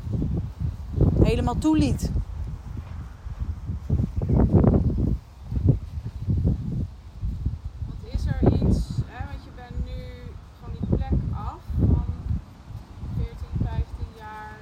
[1.24, 2.12] helemaal toeliet.
[7.86, 10.02] Want is er iets, hè, want je bent nu
[10.62, 12.06] van die plek af van
[13.16, 13.84] 14, 15
[14.18, 14.58] jaar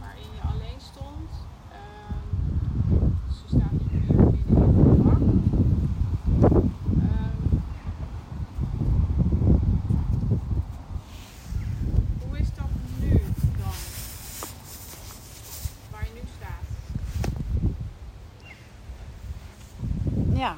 [0.00, 1.30] waarin je alleen stond.
[1.72, 5.20] Ehm, dus je staat nu meer midden in het vak.
[6.98, 7.34] Ehm,
[12.28, 13.10] hoe is dat nu
[13.58, 13.76] dan?
[15.90, 16.64] Waar je nu staat?
[20.38, 20.56] Ja,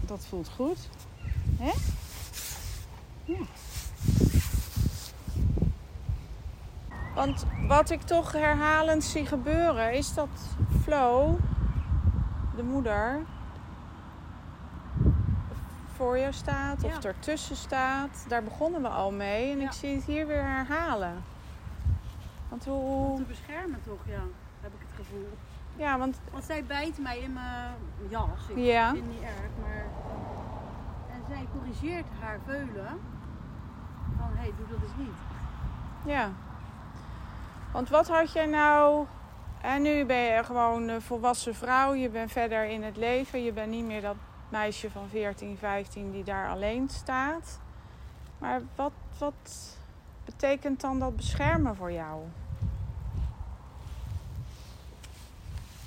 [0.00, 0.88] dat voelt goed.
[1.58, 1.72] Hè?
[3.24, 3.38] Ja.
[7.14, 10.28] Want wat ik toch herhalend zie gebeuren is dat
[10.82, 11.38] Flo,
[12.56, 13.18] de moeder,
[15.96, 17.08] voor je staat of Ja.
[17.08, 18.24] ertussen staat.
[18.28, 19.64] Daar begonnen we al mee en Ja.
[19.66, 21.14] ik zie het hier weer herhalen.
[22.48, 23.16] Want Om hoe.
[23.16, 24.22] te beschermen toch, ja.
[24.60, 25.28] Heb ik het gevoel.
[25.76, 26.16] Ja, want.
[26.32, 27.74] Want zij bijt mij in mijn
[28.08, 28.28] jas.
[28.48, 28.90] Ik Ja.
[28.92, 29.79] vind het niet erg, maar...
[31.40, 33.00] Zij corrigeert haar veulen.
[34.18, 35.16] Van, hé, hey, doe dat eens niet.
[36.04, 36.30] Ja.
[37.72, 39.06] Want wat had jij nou.
[39.60, 41.94] En nu ben je gewoon een volwassen vrouw.
[41.94, 43.42] Je bent verder in het leven.
[43.42, 44.16] Je bent niet meer dat
[44.48, 47.60] meisje van 14, 15 die daar alleen staat.
[48.38, 49.76] Maar wat, wat
[50.24, 52.22] betekent dan dat beschermen voor jou?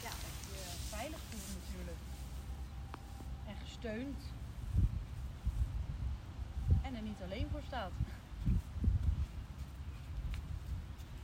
[0.01, 1.97] Ja, dat je je veilig voelt natuurlijk.
[3.45, 4.31] En gesteund.
[6.83, 7.91] En er niet alleen voor staat.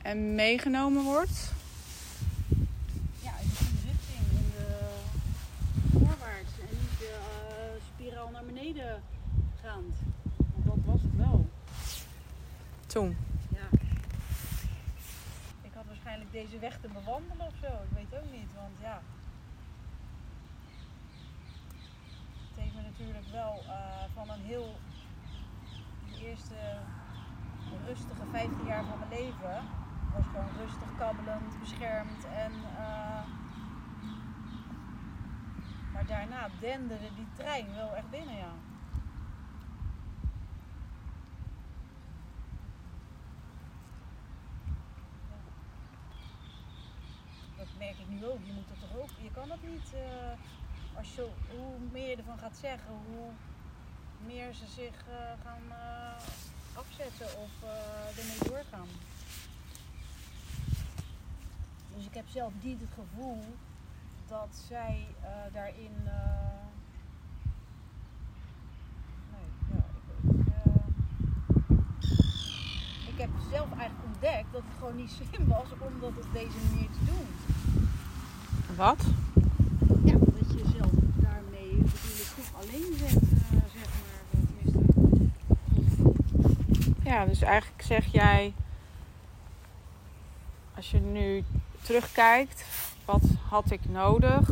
[0.02, 1.52] En meegenomen wordt?
[3.22, 4.32] Ja, in de richting.
[4.32, 4.90] In de
[5.92, 6.52] voorwaarts.
[6.60, 9.04] En niet de eh, spiraal naar beneden
[9.62, 9.96] gaand.
[10.36, 11.50] Want dat was het wel.
[12.86, 13.18] Toen.
[13.54, 13.78] Ja.
[15.62, 17.68] Ik had waarschijnlijk deze weg te bewandelen of zo.
[17.68, 19.02] Ik weet ook niet, want ja.
[22.50, 24.76] Het heeft me natuurlijk wel eh, van een heel.
[26.21, 26.55] Eerste
[27.86, 29.63] rustige 15 jaar van mijn leven.
[30.13, 32.51] Was gewoon rustig, kabbelend, beschermd en.
[32.77, 33.23] eh,
[35.93, 38.51] maar daarna denderde die trein wel echt binnen, ja.
[47.58, 48.39] Dat merk ik nu ook.
[48.45, 49.10] Je moet het toch ook.
[49.21, 49.93] Je kan het niet.
[49.93, 53.32] eh, als je, hoe meer je ervan gaat zeggen, hoe
[54.25, 56.23] meer ze zich eh, gaan eh,
[56.73, 58.88] afzetten of eh, ermee doorgaan.
[61.95, 63.43] Dus ik heb zelf niet het gevoel
[64.27, 65.91] dat zij eh, daarin.
[66.05, 66.12] eh,
[69.32, 69.84] nee, ja,
[70.29, 70.82] ik, eh,
[73.08, 76.58] ik heb zelf eigenlijk ontdekt dat het gewoon niet slim was om dat op deze
[76.69, 77.27] manier te doen.
[78.75, 79.03] Wat?
[80.03, 84.17] Ja, dat je zelf daarmee natuurlijk toch alleen zet, eh, zeg maar.
[84.29, 84.79] Tenminste,
[87.10, 88.54] Ja, dus eigenlijk zeg jij,
[90.76, 91.43] als je nu
[91.82, 92.65] terugkijkt,
[93.06, 94.50] wat had ik nodig?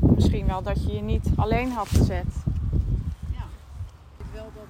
[0.00, 2.34] Misschien wel dat je je niet alleen had gezet.
[3.32, 3.44] ja.
[4.18, 4.68] Ik weet wel dat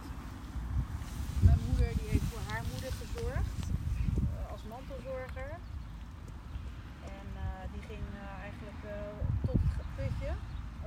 [1.40, 3.56] mijn moeder, die heeft voor haar moeder gezorgd.
[4.16, 5.50] eh, als mantelzorger.
[7.04, 10.32] En eh, die ging eh, eigenlijk eh, tot het putje.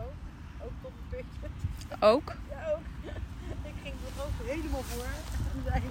[0.04, 0.17] Ook,
[0.65, 2.06] ook tot het putje.
[2.06, 2.36] Ook?
[2.50, 2.86] Ja, ook.
[3.69, 5.04] Ik ging er ook helemaal voor.
[5.54, 5.82] En zij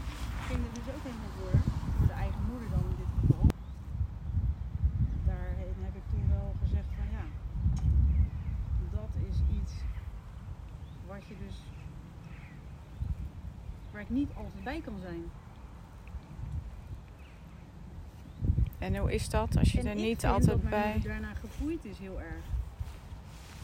[0.49, 1.61] ging er dus ook helemaal voor.
[1.99, 3.47] Voor de eigen moeder dan in dit geval.
[5.27, 7.25] Daarheen heb ik toen wel gezegd van ja,
[8.99, 9.73] dat is iets
[11.07, 11.57] wat je dus,
[13.93, 15.25] waar ik niet altijd bij kan zijn.
[18.79, 21.01] En hoe is dat als je En er niet altijd bij...
[21.05, 22.45] daarna gegroeid is heel erg.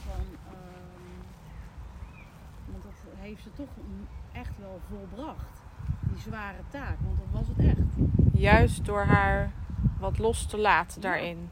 [0.06, 2.20] Van, ehm,
[2.70, 3.68] want dat heeft ze toch
[4.32, 5.62] echt wel volbracht.
[6.00, 8.08] Die zware taak, want dat was het echt.
[8.32, 9.50] Juist door haar
[9.98, 11.08] wat los te laten Ja.
[11.08, 11.50] daarin.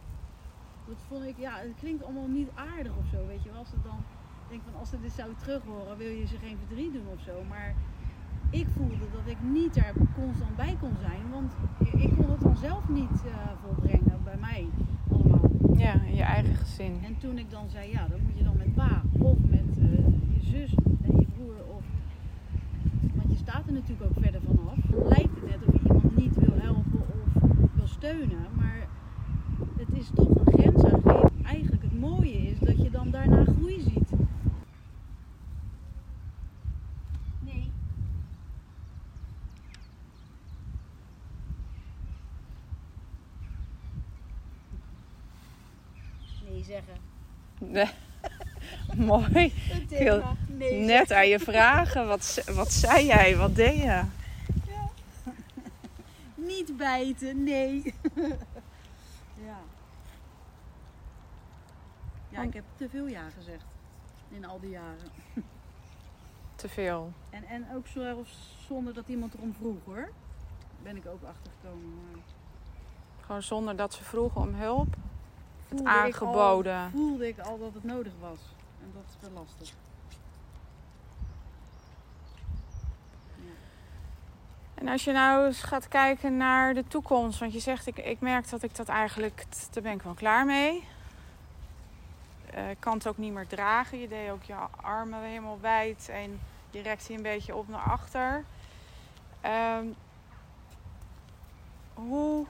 [0.87, 3.59] Dat vond ik, ja, het klinkt allemaal niet aardig of zo, weet je wel.
[3.59, 3.99] Als het dan,
[4.45, 7.07] ik denk van als ze dit zou terug horen, wil je ze geen verdriet doen
[7.15, 7.45] of zo.
[7.49, 7.75] Maar
[8.53, 11.53] ik voelde dat ik niet daar constant bij kon zijn, want
[12.03, 14.69] ik kon het dan zelf niet eh, volbrengen bij mij
[15.11, 15.51] allemaal.
[15.77, 17.01] Ja, in je eigen gezin.
[17.05, 19.85] En toen ik dan zei, ja, dan moet je dan met pa of met eh,
[20.35, 21.85] je zus en je broer of...
[23.15, 24.79] Want je staat er natuurlijk ook verder vanaf.
[24.91, 27.43] Dan lijkt het net of je iemand niet wil helpen of
[27.75, 28.47] wil steunen.
[28.57, 28.87] Maar
[29.77, 31.31] het is toch een grens aangeven.
[31.45, 34.11] Eigenlijk het mooie is dat je dan daarna groei ziet.
[37.41, 37.71] Nee.
[46.49, 46.95] Nee zeggen.
[47.59, 47.91] Nee.
[48.97, 49.53] Mooi.
[49.55, 50.23] Het
[50.87, 52.07] Net aan je vragen.
[52.07, 53.37] Wat, wat zei jij?
[53.37, 54.03] Wat deed je?
[56.35, 57.95] Niet bijten, nee.
[59.47, 59.59] ja.
[62.29, 63.65] Ja, ik heb te veel ja gezegd.
[64.31, 65.11] In al die jaren.
[66.57, 67.13] Te veel.
[67.31, 70.09] En, en ook zelfs zonder dat iemand erom vroeg hoor.
[70.83, 71.95] Ben ik ook achtergekomen.
[71.95, 72.23] Maar
[73.21, 74.95] Gewoon zonder dat ze vroegen om hulp.
[75.69, 76.77] voelde aangeboden.
[76.87, 78.39] Ik al, voelde ik al dat het nodig was
[79.35, 79.75] lastig.
[84.75, 88.21] En als je nou eens gaat kijken naar de toekomst, want je zegt ik, ik
[88.21, 90.85] merk dat ik dat eigenlijk, daar ben ik wel klaar mee.
[92.55, 93.99] Uh, kan het ook niet meer dragen.
[93.99, 97.91] Je deed ook je armen helemaal wijd en je rekt die een beetje op naar
[97.91, 98.45] achter.
[99.41, 99.87] Ehm,
[101.95, 102.47] hoe,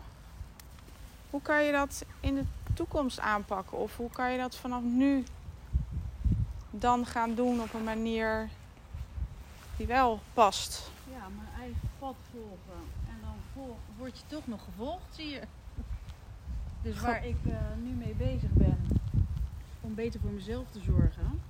[1.30, 2.44] hoe kan je dat in de
[2.74, 3.78] toekomst aanpakken?
[3.78, 5.24] Of hoe kan je dat vanaf nu
[6.72, 8.48] dan gaan doen op een manier
[9.76, 10.90] die wel past?
[11.10, 12.82] Ja, mijn eigen pad volgen.
[13.08, 15.42] En dan volg, word je toch nog gevolgd, zie je.
[16.82, 18.88] Dus waar ik eh, nu mee bezig ben,
[19.80, 21.40] om beter voor mezelf te zorgen.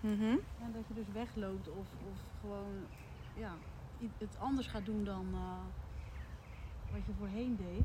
[0.00, 0.36] Mhm.
[0.62, 2.84] En dat je dus wegloopt of, of gewoon
[3.36, 3.52] ja,
[4.18, 7.84] het anders gaat doen dan eh, wat je voorheen deed.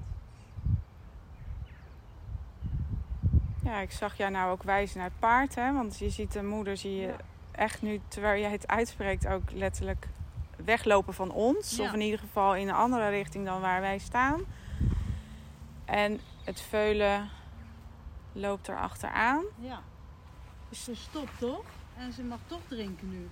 [3.63, 5.73] Ja, ik zag jou nou ook wijzen naar het paard, hè?
[5.73, 7.15] Want je ziet de moeder, zie je Ja.
[7.51, 10.07] echt nu, terwijl jij het uitspreekt, ook letterlijk
[10.55, 11.75] weglopen van ons.
[11.75, 11.83] Ja.
[11.83, 14.41] Of in ieder geval in een andere richting dan waar wij staan.
[15.85, 17.29] En het veulen
[18.31, 19.43] loopt er achteraan.
[19.59, 19.81] Ja.
[20.69, 21.65] Dus ze stopt toch?
[21.97, 23.29] En ze mag toch drinken nu.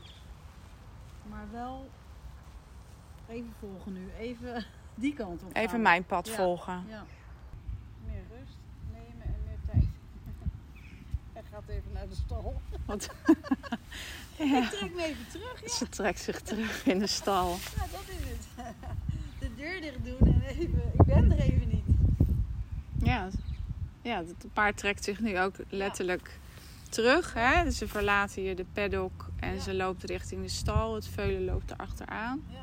[1.29, 1.89] Maar wel
[3.27, 4.11] even volgen nu.
[4.19, 4.65] Even
[4.95, 5.55] die kant op.
[5.55, 6.35] Even mijn pad Ja.
[6.35, 6.85] volgen.
[6.89, 7.03] Ja.
[8.05, 8.57] Meer rust
[8.91, 9.85] nemen en meer tijd.
[11.33, 12.61] Hij gaat even naar de stal.
[12.85, 13.09] Want
[14.37, 15.61] Ik trek me even terug.
[15.61, 17.49] Ja, ze trekt zich terug in de stal.
[17.75, 18.47] Ja, dat is het.
[19.39, 20.81] De deur dicht doen en even.
[20.99, 21.85] Ik ben er even niet.
[23.03, 23.27] Ja,
[24.01, 26.39] ja, het paard trekt zich nu ook letterlijk
[26.89, 27.33] terug.
[27.33, 27.63] Hè?
[27.63, 29.59] Dus ze verlaten hier de paddock en Ja.
[29.59, 30.95] ze loopt richting de stal.
[30.95, 32.43] Het veulen loopt er achteraan.
[32.49, 32.59] Ja.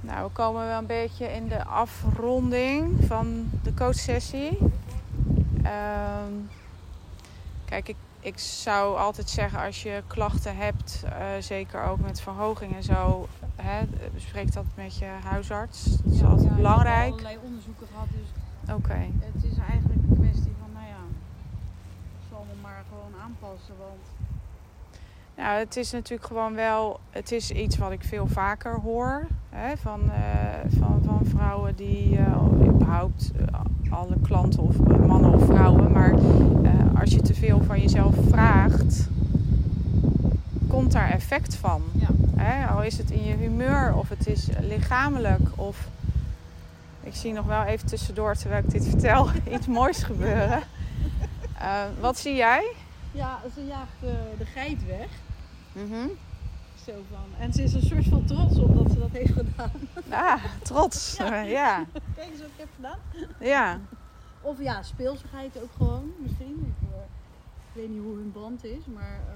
[0.00, 4.58] Nou, we komen wel een beetje in de afronding van de coachsessie.
[5.62, 6.32] Ehm,
[7.64, 12.74] kijk, ik, ik zou altijd zeggen als je klachten hebt, eh, zeker ook met verhoging
[12.74, 15.84] en zo, hè, bespreek dat met je huisarts.
[15.84, 17.02] Dat is Ja, altijd ja, Ik belangrijk.
[17.04, 19.06] heb allerlei onderzoeken gehad, dus Oké.
[19.34, 21.02] het is eigenlijk een kwestie van, nou ja,
[22.20, 24.04] ik zal me maar gewoon aanpassen, want
[25.40, 29.26] Nou, het is natuurlijk gewoon wel, het is iets wat ik veel vaker hoor.
[29.50, 34.76] Hè, van, eh, van, van vrouwen die, eh, überhaupt eh, alle klanten of
[35.06, 35.92] mannen of vrouwen.
[35.92, 36.14] Maar
[37.00, 39.08] als je te veel van jezelf vraagt,
[40.68, 41.82] komt daar effect van.
[41.92, 42.08] Ja.
[42.36, 45.88] Hè, al is het in je humeur of het is lichamelijk of...
[47.02, 50.62] Ik zie nog wel even tussendoor, terwijl ik dit vertel, iets moois gebeuren.
[52.00, 52.72] Wat zie jij?
[53.12, 55.08] ja, ze jaagt eh, de geit weg.
[55.72, 56.06] Mhm.
[56.86, 57.26] Zo van.
[57.38, 59.70] En ze is een soort van trots op dat ze dat heeft gedaan.
[60.10, 61.16] Ah, trots.
[61.18, 61.40] Ja.
[61.40, 61.84] Ja.
[62.14, 62.98] Kijk eens wat ik heb gedaan.
[63.40, 63.78] ja.
[64.42, 66.74] Of ja, speelsigheid ook gewoon, misschien.
[66.80, 66.96] Ik, eh,
[67.56, 69.34] ik weet niet hoe hun band is, maar eh,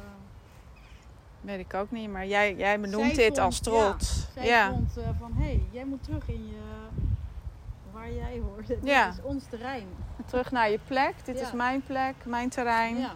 [1.41, 4.27] Weet ik ook niet, maar jij, jij benoemt Zij dit als trots.
[4.35, 4.71] zij Ja.
[4.71, 6.59] vond eh, van, hé, hey, jij moet terug in je...
[7.93, 8.67] Waar jij hoort.
[8.73, 9.09] Dit Ja.
[9.09, 9.87] is ons terrein.
[10.27, 11.15] Terug naar je plek.
[11.25, 11.47] Dit Ja.
[11.47, 12.97] is mijn plek, mijn terrein.
[12.99, 13.13] Ja.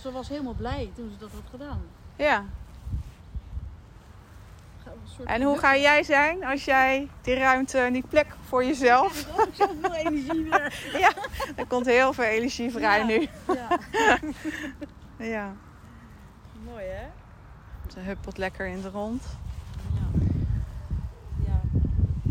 [0.00, 1.82] Ze was helemaal blij toen ze dat had gedaan.
[2.16, 2.44] Ja.
[5.24, 9.26] En hoe ga jij zijn als jij die ruimte en die plek voor jezelf...
[9.36, 10.74] Ja, ik zoveel energie weer.
[11.56, 13.04] Er komt heel veel energie vrij Ja.
[13.06, 13.28] nu.
[13.46, 13.78] Ja.
[15.26, 15.52] Ja.
[16.64, 17.06] Mooi hè?
[17.92, 19.22] Ze huppelt lekker in de rond.
[19.94, 20.20] Ja.
[21.46, 21.60] ja.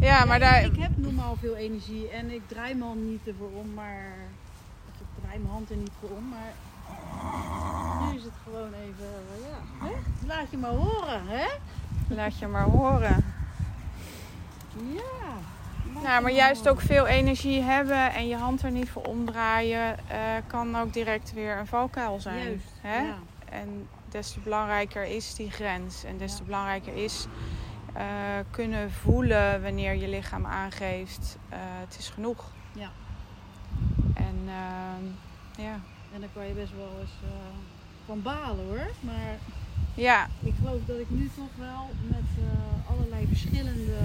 [0.07, 0.63] Ja, maar daar...
[0.63, 4.13] Ik heb normaal veel energie en ik draai me al niet ervoor om, maar.
[4.99, 6.53] Ik draai mijn hand er niet voor om, maar.
[8.09, 9.05] Nu is het gewoon even.
[9.05, 9.93] eh, Ja, hè?
[10.27, 11.45] laat je maar horen, hè?
[12.07, 13.23] Laat je maar horen.
[14.93, 15.01] Ja.
[16.03, 20.17] Nou, maar juist ook veel energie hebben en je hand er niet voor omdraaien, eh,
[20.47, 22.43] kan ook direct weer een valkuil zijn.
[22.47, 22.71] Juist.
[22.81, 22.97] Hè?
[22.99, 23.15] Ja.
[23.49, 26.03] En des te belangrijker is die grens.
[26.03, 26.45] En des te Ja.
[26.45, 27.25] belangrijker is
[27.93, 28.03] eh,
[28.51, 31.37] kunnen voelen wanneer je lichaam aangeeft:
[31.79, 32.43] het is genoeg.
[32.71, 32.89] Ja.
[34.13, 35.03] En ehm,
[35.65, 35.79] ja.
[36.19, 37.29] En dan kan je best wel eens eh,
[38.05, 38.91] van balen hoor.
[38.99, 39.37] Maar
[39.93, 43.97] ja, ik geloof dat ik nu toch wel met eh, allerlei verschillende.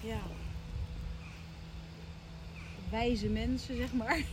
[0.00, 0.20] Ja.
[2.90, 4.16] Wijze mensen, zeg maar.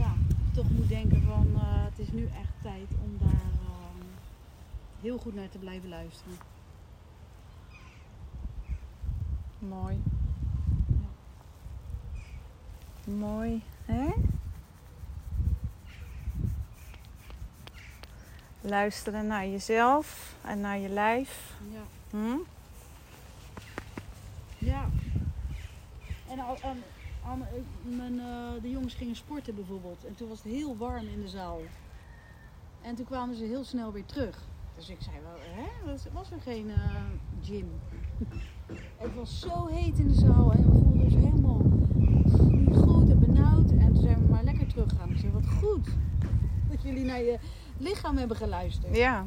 [0.00, 0.14] ja,
[0.54, 4.04] toch moet denken van eh, het is nu echt tijd om daar eh,
[5.00, 6.38] heel goed naar te blijven luisteren.
[9.58, 10.02] mooi.
[13.16, 14.10] Mooi, hè?
[18.60, 21.54] Luisteren naar jezelf en naar je lijf.
[21.72, 21.82] Ja.
[22.10, 22.36] Hm?
[24.58, 24.88] ja.
[26.28, 26.78] En al, aan,
[27.24, 27.48] aan, eh,
[27.82, 30.04] mijn, eh, de jongens gingen sporten bijvoorbeeld.
[30.04, 31.60] En toen was het heel warm in de zaal.
[32.82, 34.38] En toen kwamen ze heel snel weer terug.
[34.76, 36.76] Dus ik zei wel, hè, dat was er geen uh,
[37.42, 37.70] gym.
[38.96, 43.18] het was zo heet in de zaal en we voelden ons helemaal niet goed en
[43.18, 43.70] benauwd.
[43.70, 45.10] En toen zijn we maar lekker teruggegaan.
[45.10, 45.88] Ik wat goed
[46.70, 47.38] dat jullie naar je
[47.76, 48.96] lichaam hebben geluisterd.
[48.96, 49.26] Ja,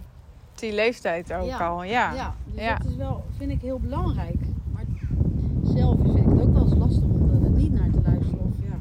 [0.55, 2.13] die leeftijd ook al, ja.
[2.13, 4.39] Ja, dus dat is wel, vind ik heel belangrijk.
[4.73, 4.83] Maar
[5.63, 8.39] zelf vind ik het ook wel eens lastig om er niet naar te luisteren.
[8.39, 8.75] Of, ja.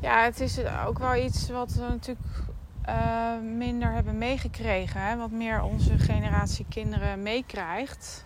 [0.00, 2.42] ja, het is ook wel iets wat we natuurlijk
[2.88, 5.00] uh, minder hebben meegekregen.
[5.00, 5.16] Hè?
[5.16, 8.24] Wat meer onze generatie kinderen meekrijgt.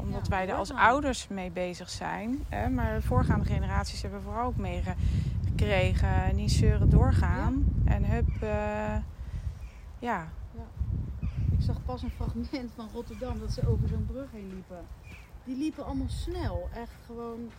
[0.00, 2.44] Omdat wij er als ouders mee bezig zijn.
[2.48, 2.68] Hè?
[2.68, 6.36] Maar de voorgaande generaties hebben vooral ook meegekregen.
[6.36, 7.64] Niet zeuren doorgaan.
[7.84, 8.96] En hup, uh,
[9.98, 10.28] ja.
[10.52, 10.66] ja.
[11.50, 14.86] Ik zag pas een fragment van Rotterdam dat ze over zo'n brug heen liepen.
[15.44, 16.68] Die liepen allemaal snel.
[16.74, 17.50] Echt gewoon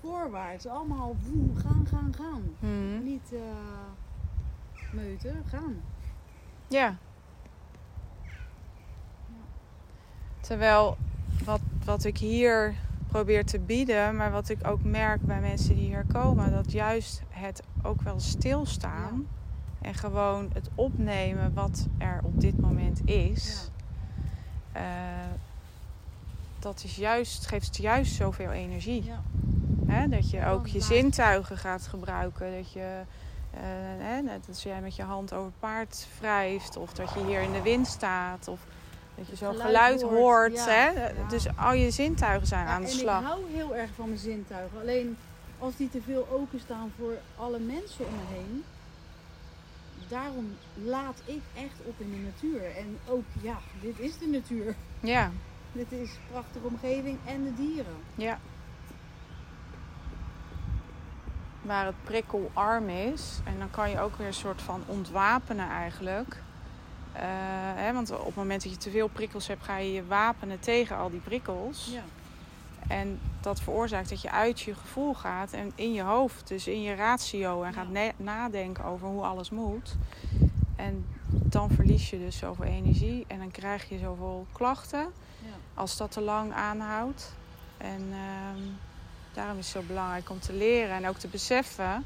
[0.00, 0.66] voorwaarts.
[0.66, 2.42] Allemaal woe, gaan, gaan, gaan.
[2.58, 3.04] Hmm.
[3.04, 3.32] Niet...
[3.32, 3.40] Uh,
[4.92, 5.82] meuten gaan.
[6.68, 6.96] Ja.
[10.40, 10.96] Terwijl
[11.44, 12.74] wat, wat ik hier
[13.08, 17.22] probeer te bieden, maar wat ik ook merk bij mensen die hier komen, dat juist
[17.28, 19.26] het ook wel stilstaan
[19.80, 23.70] en gewoon het opnemen wat er op dit moment is.
[24.74, 24.80] Ja.
[24.80, 25.32] Uh,
[26.58, 29.04] dat is juist, geeft juist zoveel energie.
[29.04, 29.22] Ja.
[29.86, 30.08] Hè?
[30.08, 32.56] Dat je ook je zintuigen gaat gebruiken.
[32.56, 33.00] Dat je
[33.54, 36.76] uh, net als jij met je hand over paard wrijft.
[36.76, 38.48] Of dat je hier in de wind staat.
[38.48, 38.66] Of
[39.14, 40.64] dat je zo geluid, hoort.
[40.66, 40.90] hè?
[41.28, 43.20] Dus al je zintuigen zijn aan de slag.
[43.20, 44.80] Ik hou heel erg van mijn zintuigen.
[44.80, 45.16] Alleen
[45.58, 48.64] als die te veel openstaan voor alle mensen om me heen.
[50.08, 52.76] Daarom laat ik echt op in de natuur.
[52.76, 54.74] En ook, ja, dit is de natuur.
[55.00, 55.30] Ja.
[55.72, 57.96] Dit is een prachtige omgeving en de dieren.
[58.14, 58.38] Ja.
[61.62, 63.40] waar het prikkelarm is.
[63.44, 66.42] En dan kan je ook weer een soort van ontwapenen eigenlijk.
[67.14, 67.20] Uh,
[67.74, 70.60] hè, want op het moment dat je te veel prikkels hebt, ga je je wapenen
[70.60, 71.90] tegen al die prikkels.
[71.92, 72.02] Ja.
[72.88, 76.82] En dat veroorzaakt dat je uit je gevoel gaat en in je hoofd, dus in
[76.82, 79.96] je ratio, en gaat nadenken over hoe alles moet.
[80.76, 85.06] En dan verlies je dus zoveel energie en dan krijg je zoveel klachten
[85.38, 85.54] ja.
[85.74, 87.34] als dat te lang aanhoudt.
[87.78, 88.62] En uh,
[89.32, 92.04] Daarom is het zo belangrijk om te leren en ook te beseffen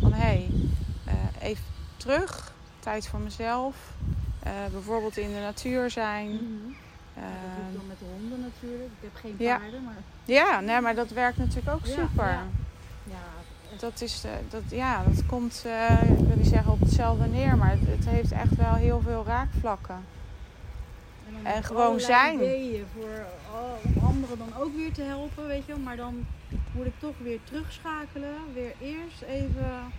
[0.00, 0.50] van hé, hey,
[1.06, 1.12] uh,
[1.48, 1.64] even
[1.96, 3.76] terug, tijd voor mezelf.
[4.46, 6.30] Uh, bijvoorbeeld in de natuur zijn.
[6.30, 6.76] Mm -hmm.
[7.16, 8.90] uh, ja, dat doe ik dan met de honden natuurlijk.
[9.00, 10.02] Ik heb geen paarden, maar...
[10.24, 12.28] Ja, nee, maar dat werkt natuurlijk ook ja, super.
[12.28, 12.46] Ja.
[13.04, 15.64] ja dat, is de, dat, ja, dat komt,
[16.02, 19.24] ik wil niet zeggen op hetzelfde neer, maar het, het heeft echt wel heel veel
[19.26, 20.04] raakvlakken.
[21.42, 22.34] En, en gewoon zijn.
[22.34, 23.26] ideeën voor
[23.94, 26.26] om anderen dan ook weer te helpen, weet je Maar dan
[26.72, 28.34] moet ik toch weer terugschakelen.
[28.54, 29.92] Weer eerst even...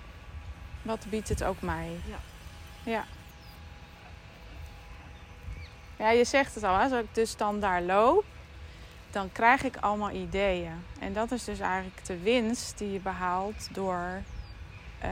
[0.82, 1.90] Wat biedt het ook mij?
[2.06, 2.20] Ja.
[2.92, 3.06] Ja.
[6.00, 8.26] Ja, je zegt het al, als ik dus dan daar loop,
[9.12, 10.74] dan krijg ik allemaal ideeën.
[11.00, 14.22] En dat is dus eigenlijk de winst die je behaalt door
[15.04, 15.10] uh,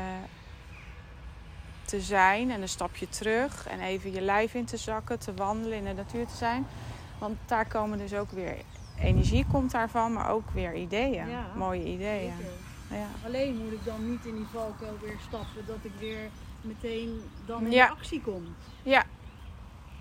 [1.85, 5.77] te zijn en een stapje terug en even je lijf in te zakken, te wandelen
[5.77, 6.67] in de natuur te zijn.
[7.19, 8.55] Want daar komen dus ook weer
[8.99, 11.27] energie komt daarvan, maar ook weer ideeën.
[11.55, 12.33] Mooie ideeën.
[12.89, 13.07] Ja.
[13.25, 16.29] Alleen moet ik dan niet in die valkuil weer stappen dat ik weer
[16.61, 17.87] meteen dan in ja.
[17.87, 18.55] actie kom.
[18.83, 19.05] Ja.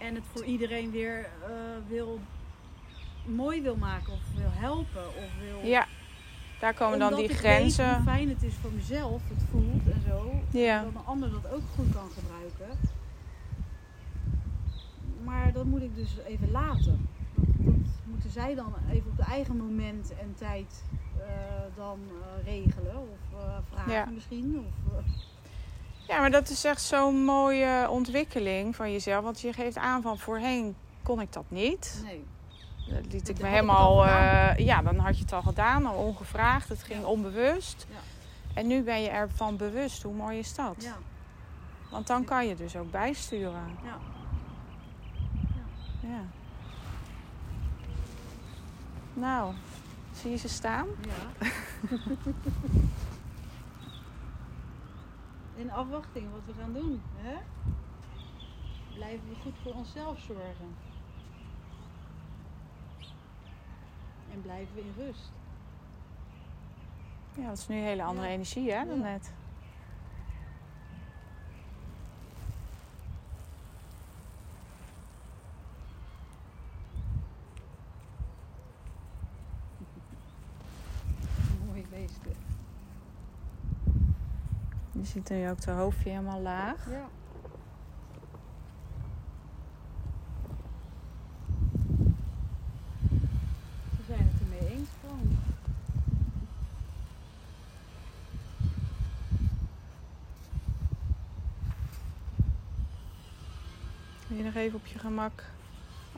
[0.07, 1.49] En het voor iedereen weer uh,
[1.89, 2.21] wil
[3.25, 5.71] mooi wil maken of wil helpen of wil.
[5.71, 5.87] Ja.
[6.61, 7.87] Daar komen dan die grenzen.
[7.87, 10.41] Weet hoe fijn het is voor mezelf, het voelt en zo.
[10.51, 10.83] Ja.
[10.83, 12.79] Dat een ander dat ook goed kan gebruiken.
[15.25, 17.09] Maar dat moet ik dus even laten.
[17.35, 20.85] Dat, moeten zij dan even op de eigen moment en tijd
[21.19, 21.25] uh,
[21.77, 23.41] dan uh, regelen of
[23.71, 24.05] vragen ja.
[24.15, 24.59] misschien.
[24.59, 25.05] Of,
[26.09, 29.25] ja, maar dat is echt zo'n mooie ontwikkeling van jezelf.
[29.25, 32.01] Want je geeft aan van voorheen kon ik dat niet.
[32.05, 32.25] Nee.
[32.89, 34.07] Dat liet ik me helemaal.
[34.07, 36.69] Uh, ja, dan had je het al gedaan, al ongevraagd.
[36.69, 37.87] Het ging onbewust.
[37.91, 37.97] Ja.
[38.55, 40.03] En nu ben je ervan bewust.
[40.03, 40.75] Hoe mooi is dat?
[40.79, 40.97] Ja.
[41.91, 43.79] Want dan kan je dus ook bijsturen.
[43.85, 43.99] Ja.
[46.01, 46.21] ja.
[49.15, 49.55] Nou,
[50.13, 50.87] zie je ze staan?
[51.01, 51.49] Ja.
[55.57, 57.03] In afwachting wat we gaan doen.
[57.17, 57.37] Hè?
[58.95, 60.77] Blijven we goed voor onszelf zorgen.
[64.33, 65.33] En blijven we in rust.
[67.37, 69.33] Ja, dat is nu een hele andere energie hè, dan net.
[85.17, 86.91] ziet nu ook de hoofdje helemaal laag.
[86.91, 87.09] Ja.
[93.97, 95.39] Ze zijn het ermee eens gewoon.
[104.27, 105.45] Wil je nog even op je gemak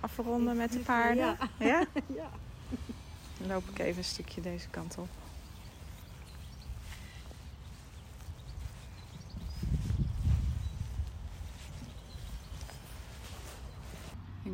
[0.00, 1.36] afronden met de paarden?
[1.58, 1.86] Ja?
[2.16, 2.30] ja.
[3.38, 5.08] Dan loop ik even een stukje deze kant op.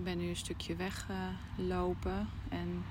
[0.04, 2.84] Ik ben nu een stukje weggelopen en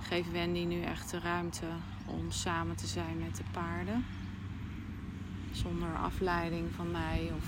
[0.00, 1.66] geef Wendy nu echt de ruimte
[2.06, 4.04] om samen te zijn met de paarden.
[5.52, 7.44] Zonder afleiding van mij of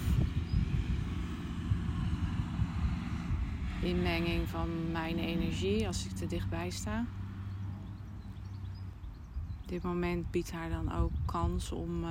[3.81, 7.07] inmenging van mijn energie als ik te dichtbij sta.
[9.67, 12.11] Dit moment biedt haar dan ook kans om eh,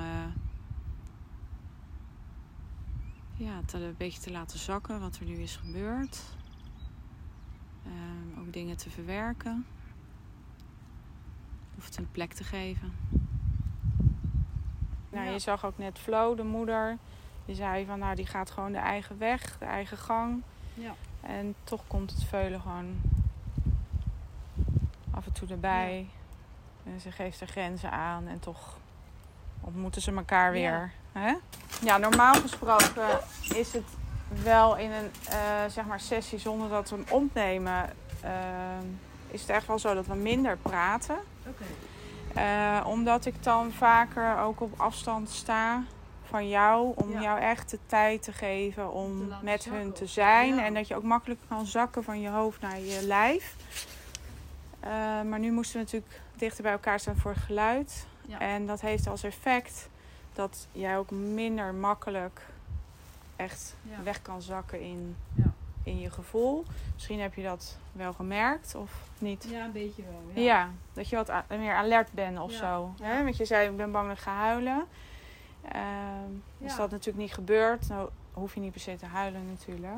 [3.36, 6.36] ja, het een beetje te laten zakken wat er nu is gebeurd.
[7.88, 9.66] Ehm, ook dingen te verwerken.
[11.78, 12.92] Of het een plek te geven.
[15.10, 15.32] Nou, Ja.
[15.32, 16.96] je zag ook net Flo, de moeder.
[17.46, 20.42] Die zei van nou die gaat gewoon de eigen weg, de eigen gang.
[20.74, 20.94] Ja.
[21.20, 23.00] En toch komt het veulen gewoon
[25.10, 26.08] af en toe erbij.
[26.84, 28.78] En ze geeft er grenzen aan en toch
[29.60, 30.92] ontmoeten ze elkaar weer.
[31.12, 31.34] Hè?
[31.82, 33.18] Ja, normaal gesproken
[33.54, 33.84] is het
[34.42, 37.90] wel in een eh, zeg maar sessie zonder dat we hem opnemen.
[38.22, 38.30] eh,
[39.30, 41.16] is het echt wel zo dat we minder praten.
[42.34, 45.82] Eh, omdat ik dan vaker ook op afstand sta
[46.24, 46.92] van jou.
[46.94, 47.20] Om Ja.
[47.20, 50.54] jou echt de tijd te geven om Te met zakken hun te zijn.
[50.54, 50.64] ja.
[50.64, 53.54] En dat je ook makkelijk kan zakken van je hoofd naar je lijf.
[55.28, 58.06] Maar nu moesten we natuurlijk dichter bij elkaar staan voor geluid.
[58.26, 58.38] Ja.
[58.38, 59.88] En dat heeft als effect
[60.32, 62.40] dat jij ook minder makkelijk
[63.38, 64.02] echt Ja.
[64.02, 65.52] weg kan zakken in, Ja.
[65.82, 66.64] in je gevoel.
[66.94, 69.46] Misschien heb je dat wel gemerkt of niet.
[69.50, 70.42] Ja, een beetje wel.
[70.44, 72.94] Ja, dat je wat meer alert bent of Ja, zo.
[73.02, 73.22] Hè?
[73.24, 74.84] Want je zei, ik ben bang dat ik ga huilen.
[75.62, 75.82] Ehm
[76.62, 76.76] Als Ja.
[76.78, 79.96] dat natuurlijk niet gebeurt, nou hoef je niet per se te huilen natuurlijk.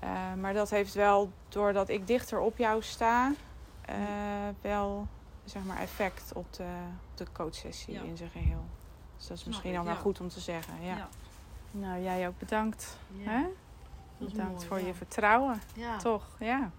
[0.00, 3.32] Eh, maar dat heeft wel, doordat ik dichter op jou sta,
[3.84, 3.96] eh,
[4.60, 5.06] wel
[5.44, 6.68] zeg maar effect op de,
[7.10, 8.02] op de coachsessie Ja.
[8.02, 8.64] in zijn geheel.
[9.16, 10.00] Dus dat is Snap misschien al wel ja.
[10.00, 10.74] goed om te zeggen.
[10.82, 10.96] Ja.
[10.96, 11.08] Ja.
[11.70, 12.96] Nou, jij ook bedankt.
[13.16, 13.30] Ja.
[13.30, 13.46] Hè?
[14.18, 14.86] Is Bedankt mooi, voor ja.
[14.86, 15.62] je vertrouwen.
[15.74, 15.96] Ja.
[15.96, 16.26] Toch?
[16.38, 16.70] Ja.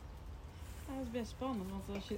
[0.86, 2.18] Dat is best spannend, want als je...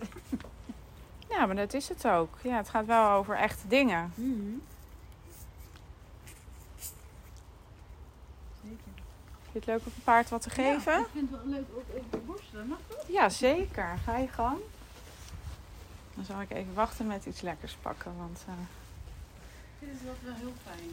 [1.35, 2.37] ja, maar dat is het ook.
[2.43, 4.11] Ja, het gaat wel over echte dingen.
[4.15, 4.53] Mhm.
[8.63, 8.91] Zeker.
[9.41, 10.93] Vind je het leuk om een paard wat te geven?
[10.93, 12.67] Ja, ik vind het wel leuk op, op de borstelen.
[12.67, 13.05] Mag dat?
[13.07, 13.97] Ja, zeker.
[14.03, 14.57] Ga je gang.
[16.15, 18.17] Dan zal ik even wachten met iets lekkers pakken.
[18.17, 18.43] Want
[19.79, 20.89] vind het wel, wel heel fijn.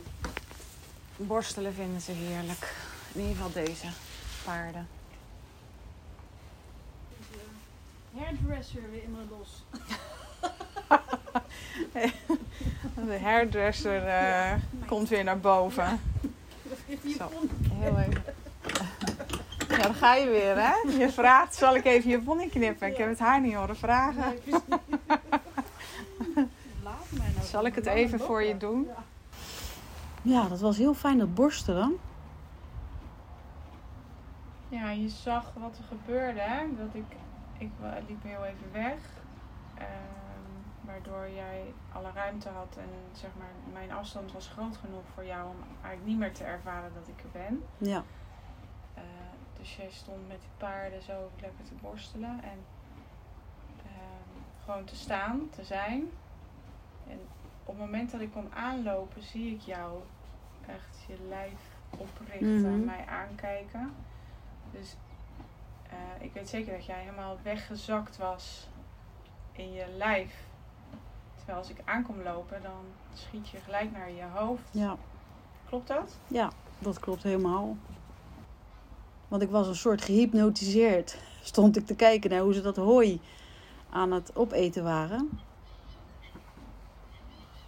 [1.27, 2.75] Borstelen vinden ze heerlijk.
[3.13, 3.87] In ieder geval deze
[4.45, 4.89] paarden.
[8.17, 9.65] Hairdresser weer in mijn los.
[13.07, 14.53] De hairdresser eh,
[14.87, 16.01] komt weer naar boven.
[17.19, 17.31] Zo.
[17.73, 18.25] Heel even.
[19.69, 20.73] Ja, dan ga je weer, hè?
[20.99, 22.89] Je vraagt, zal ik even je pony knippen?
[22.89, 24.25] Ik heb het haar niet horen vragen.
[26.85, 27.47] Laat mij nou.
[27.47, 28.89] Zal ik het even voor je doen?
[30.23, 30.49] Ja.
[30.49, 31.97] Dat was heel fijn, dat borstelen.
[34.69, 36.67] Ja, je zag wat er gebeurde, hè?
[36.77, 37.17] Dat ik,
[37.59, 37.71] ik
[38.09, 38.99] liep heel even weg.
[39.75, 39.87] ehm,
[40.81, 45.49] waardoor jij alle ruimte had en zeg maar, mijn afstand was groot genoeg voor jou
[45.49, 47.63] om eigenlijk niet meer te ervaren dat ik er ben.
[47.79, 48.03] Ja.
[48.95, 49.03] Eh,
[49.59, 52.59] dus jij stond met die paarden zo lekker te borstelen en
[53.77, 56.11] ehm, gewoon te staan, te zijn.
[57.09, 57.21] En
[57.65, 60.01] op het moment dat ik kwam aanlopen, zie ik jou
[60.67, 61.59] echt je lijf
[61.91, 62.85] oprichten, Mhm.
[62.85, 63.93] mij aankijken.
[64.73, 64.97] Dus
[65.91, 68.69] eh, ik weet zeker dat jij helemaal weggezakt was
[69.53, 70.35] in je lijf.
[71.37, 72.85] Terwijl als ik aankom lopen, dan
[73.15, 74.63] schiet je gelijk naar je hoofd.
[74.71, 74.97] Ja.
[75.69, 76.19] Klopt dat?
[76.27, 77.77] ja, dat klopt helemaal.
[79.29, 81.19] Want ik was een soort gehypnotiseerd.
[81.43, 83.21] Stond ik te kijken naar hoe ze dat hooi
[83.91, 85.41] aan het opeten waren.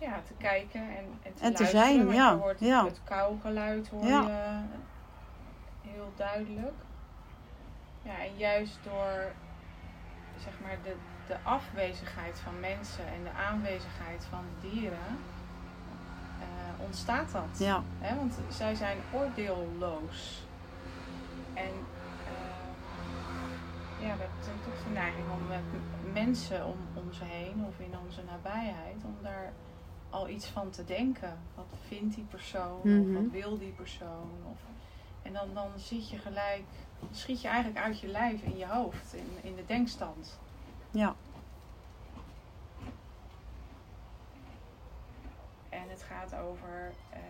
[0.02, 2.84] Ja, te kijken en, en te, En te zijn, ja, Je hoort ja.
[2.84, 4.20] het kauwgeluid hoor Ja.
[5.82, 6.74] je heel duidelijk.
[8.02, 9.32] Ja, en juist door
[10.36, 10.94] zeg maar de,
[11.26, 15.18] de afwezigheid van mensen en de aanwezigheid van dieren
[16.40, 17.58] eh, ontstaat dat.
[17.58, 18.16] Ja, Hè?
[18.16, 20.46] Want zij zijn oordeelloos.
[21.54, 21.72] En
[22.26, 22.70] eh,
[24.06, 25.64] ja, we hebben toch de neiging om met
[26.12, 29.52] mensen om, om ze heen of in onze nabijheid, om daar
[30.12, 31.38] al iets van te denken.
[31.54, 32.78] Wat vindt die persoon?
[32.78, 33.12] Of Mhm.
[33.12, 34.30] wat wil die persoon?
[34.50, 34.58] Of,
[35.22, 36.64] en dan, dan zit je gelijk,
[37.10, 40.38] schiet je eigenlijk uit je lijf in je hoofd, in, in de denkstand.
[40.90, 41.14] ja,
[45.68, 47.20] En het gaat over eh,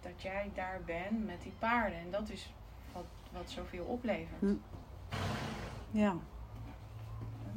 [0.00, 1.98] dat jij daar bent met die paarden.
[1.98, 2.52] En dat is
[2.92, 4.40] wat, wat zoveel oplevert.
[4.40, 4.54] Hm.
[5.90, 6.14] Ja.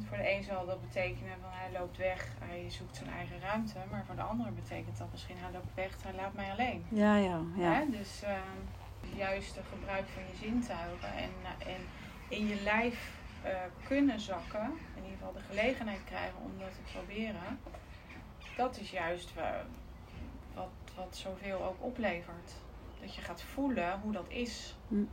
[0.08, 3.78] Voor de een zal dat betekenen van hij loopt weg, hij zoekt zijn eigen ruimte.
[3.90, 6.86] Maar voor de ander betekent dat misschien hij loopt weg, hij laat mij alleen.
[6.88, 7.72] Ja, ja, ja.
[7.72, 7.90] Hè?
[7.90, 8.60] Dus ehm
[9.16, 11.80] juist het gebruik van je zintuigen en, eh, en
[12.28, 13.10] in je lijf
[13.42, 13.50] eh,
[13.86, 17.60] kunnen zakken, in ieder geval de gelegenheid krijgen om dat te proberen,
[18.56, 19.64] dat is juist wa-
[20.54, 22.52] wat, wat zoveel ook oplevert.
[23.00, 24.76] Dat je gaat voelen hoe dat is.
[24.88, 25.04] Hm.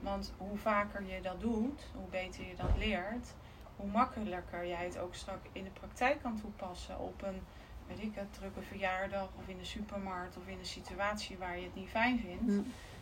[0.00, 3.34] Want hoe vaker je dat doet, hoe beter je dat leert,
[3.82, 7.40] hoe makkelijker jij het ook straks in de praktijk kan toepassen op een,
[7.86, 11.64] weet ik het, drukke verjaardag of in de supermarkt of in een situatie waar je
[11.64, 12.52] het niet fijn vindt.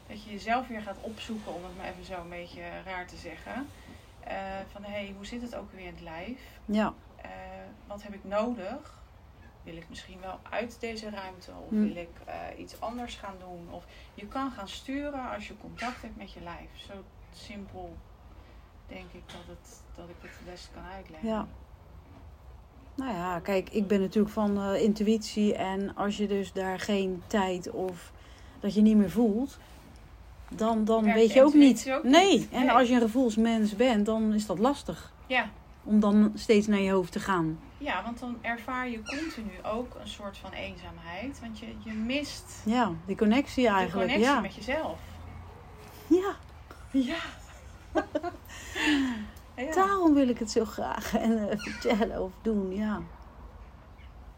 [0.06, 3.16] Dat je jezelf weer gaat opzoeken, om het maar even zo een beetje raar te
[3.16, 3.66] zeggen.
[4.20, 4.36] Eh,
[4.72, 6.40] van hé, hey, hoe zit het ook weer in het lijf?
[6.64, 7.30] Ja, Eh,
[7.86, 8.98] wat heb ik nodig?
[9.62, 13.68] Wil ik misschien wel uit deze ruimte of wil ik eh, iets anders gaan doen?
[13.70, 16.70] Of je kan gaan sturen als je contact hebt met je lijf.
[16.74, 16.92] Zo
[17.34, 17.96] simpel
[18.90, 21.28] denk ik dat, het, dat ik het het best kan uitleggen.
[21.28, 21.46] Ja.
[22.94, 25.54] Nou ja, kijk, ik ben natuurlijk van eh, intuïtie.
[25.54, 28.12] En als je dus daar geen tijd of
[28.60, 29.58] dat je niet meer voelt,
[30.48, 31.90] dan, dan Werkt weet je ook niet.
[31.92, 32.38] ook nee.
[32.38, 32.50] niet.
[32.50, 32.70] en Nee.
[32.70, 35.12] als je een gevoelsmens bent, dan is dat lastig.
[35.26, 35.50] ja.
[35.84, 37.58] Om dan steeds naar je hoofd te gaan.
[37.78, 41.40] Ja, want dan ervaar je continu ook een soort van eenzaamheid.
[41.40, 44.08] Want je, je mist Ja, die connectie eigenlijk.
[44.08, 44.40] connectie Ja.
[44.40, 44.98] met jezelf.
[46.06, 46.36] ja,
[46.90, 47.16] Ja.
[49.56, 49.72] Ja.
[49.74, 52.74] daarom wil ik het zo graag en, eh, vertellen of doen.
[52.74, 53.00] Ja.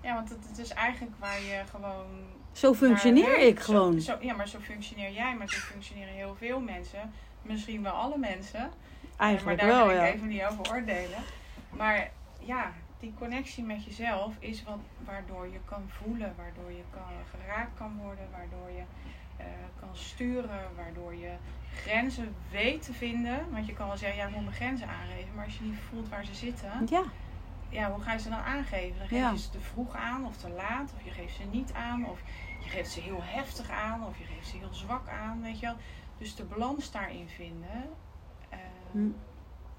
[0.00, 2.06] Ja, want het, het is eigenlijk waar je gewoon.
[2.52, 4.00] Zo functioneer ik gewoon.
[4.00, 7.12] Zo, ja, maar zo functioneer jij, maar zo functioneren heel veel mensen.
[7.42, 8.70] Misschien wel alle mensen.
[9.16, 10.12] Eigenlijk maar daar wel, wil ik ja.
[10.12, 11.22] even niet over oordelen.
[11.70, 17.02] Maar ja, die connectie met jezelf is wat, waardoor je kan voelen, waardoor je kan,
[17.30, 19.11] geraakt kan worden, waardoor je eh,
[19.80, 21.32] kan sturen, waardoor je
[21.74, 23.50] grenzen weet te vinden.
[23.50, 25.34] Want je kan wel zeggen, ja, ik moet mijn grenzen aangeven.
[25.34, 27.02] Maar als je niet voelt waar ze zitten, Ja,
[27.68, 28.98] ja, hoe ga je ze dan aangeven?
[28.98, 29.30] Dan geef Ja.
[29.30, 32.20] je ze te vroeg aan of te laat, of je geeft ze niet aan, of
[32.64, 35.66] je geeft ze heel heftig aan, of je geeft ze heel zwak aan, weet je
[35.66, 35.76] wel.
[36.18, 37.88] Dus de balans daarin vinden,
[38.48, 38.58] eh,
[38.90, 39.08] Hm.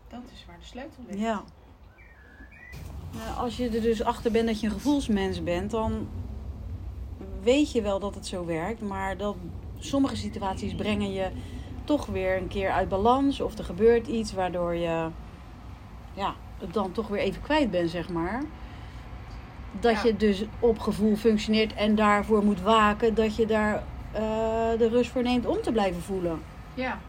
[0.08, 1.20] dat is waar de sleutel ligt.
[1.20, 1.44] Ja.
[3.14, 6.08] Nou, als je er dus achter bent dat je een gevoelsmens bent, dan
[7.44, 8.82] weet je wel dat het zo werkt.
[8.82, 9.36] Maar dat
[9.80, 11.28] sommige situaties brengen je
[11.84, 13.42] toch weer een keer uit balans.
[13.42, 15.08] Of er gebeurt iets waardoor je
[16.14, 18.44] ja, het dan toch weer even kwijt bent, zeg maar.
[19.80, 20.04] Dat Ja.
[20.04, 24.22] je dus op gevoel functioneert en daarvoor moet waken dat je daar eh,
[24.78, 26.42] de rust voor neemt om te blijven voelen.
[26.74, 27.00] Ja,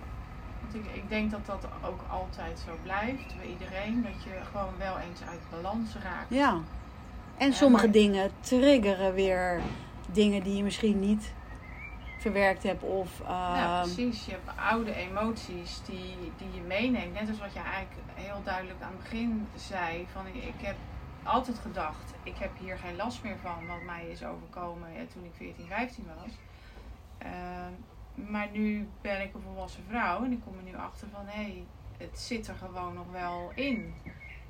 [0.62, 4.03] want ik, ik denk dat dat ook altijd zo blijft bij iedereen.
[4.03, 6.26] Dat je gewoon wel eens uit balans raakt.
[6.28, 6.59] Ja.
[7.37, 9.61] En Ja, sommige maar- dingen triggeren weer
[10.12, 11.32] dingen die je misschien niet
[12.18, 12.82] verwerkt hebt.
[12.82, 14.24] Of, Ja, ehm, precies.
[14.24, 17.12] Je hebt oude emoties die, die je meeneemt.
[17.12, 20.07] Net als wat je eigenlijk heel duidelijk aan het begin zei.
[20.12, 20.76] Van ik heb
[21.22, 25.24] altijd gedacht, ik heb hier geen last meer van wat mij is overkomen ja, toen
[25.24, 26.32] ik 14, 15 was.
[27.18, 27.72] Ehm,
[28.30, 31.42] maar nu ben ik een volwassen vrouw en ik kom er nu achter van hé,
[31.42, 31.64] hey,
[31.96, 33.94] het zit er gewoon nog wel in.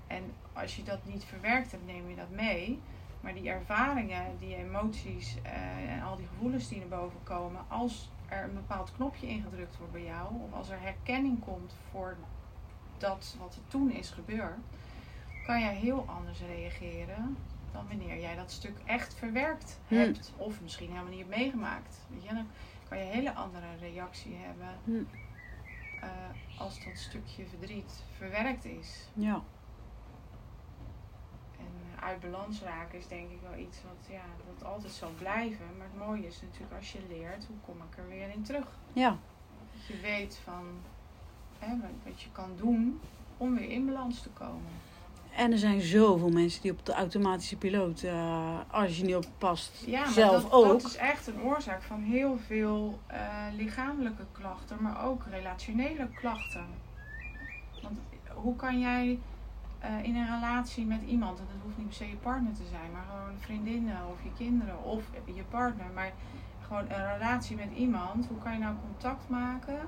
[0.06, 2.80] En als je dat niet verwerkt hebt, neem je dat mee.
[3.24, 8.10] Maar die ervaringen, die emoties eh, en al die gevoelens die naar boven komen, als
[8.26, 12.16] er een bepaald knopje ingedrukt wordt bij jou, of als er herkenning komt voor
[12.98, 14.58] dat wat er toen is gebeurd,
[15.42, 17.36] kan jij heel anders reageren
[17.72, 19.94] dan wanneer jij dat stuk echt verwerkt Hm.
[19.94, 20.32] hebt.
[20.36, 21.96] Of misschien helemaal niet hebt meegemaakt.
[22.08, 22.46] Weet je, dan
[22.88, 25.02] kan je een hele andere reactie hebben Hm.
[26.00, 26.08] eh,
[26.54, 29.08] als dat stukje verdriet verwerkt is.
[29.12, 29.42] ja.
[32.04, 34.22] Uit balans raken is denk ik wel iets wat, ja,
[34.54, 35.64] dat altijd zal blijven.
[35.78, 38.66] Maar het mooie is natuurlijk als je leert, hoe kom ik er weer in terug?
[38.92, 39.16] ja.
[39.72, 40.64] Dat je weet van
[41.58, 43.00] hè, wat- je kan doen
[43.36, 44.72] om weer in balans te komen.
[45.36, 49.26] En er zijn zoveel mensen die op de automatische piloot, eh, als je niet op
[49.38, 50.64] past, Ja, maar zelf dat, ook.
[50.80, 56.66] dat is echt een oorzaak van heel veel eh, lichamelijke klachten, maar ook relationele klachten.
[57.82, 57.98] Want
[58.34, 59.18] hoe kan jij
[59.84, 62.66] eh, in een relatie met iemand, en dat hoeft niet per se je partner te
[62.70, 65.02] zijn, maar gewoon vriendinnen of je kinderen of
[65.34, 66.12] je partner, maar
[66.66, 69.78] gewoon een relatie met iemand, hoe kan je nou contact maken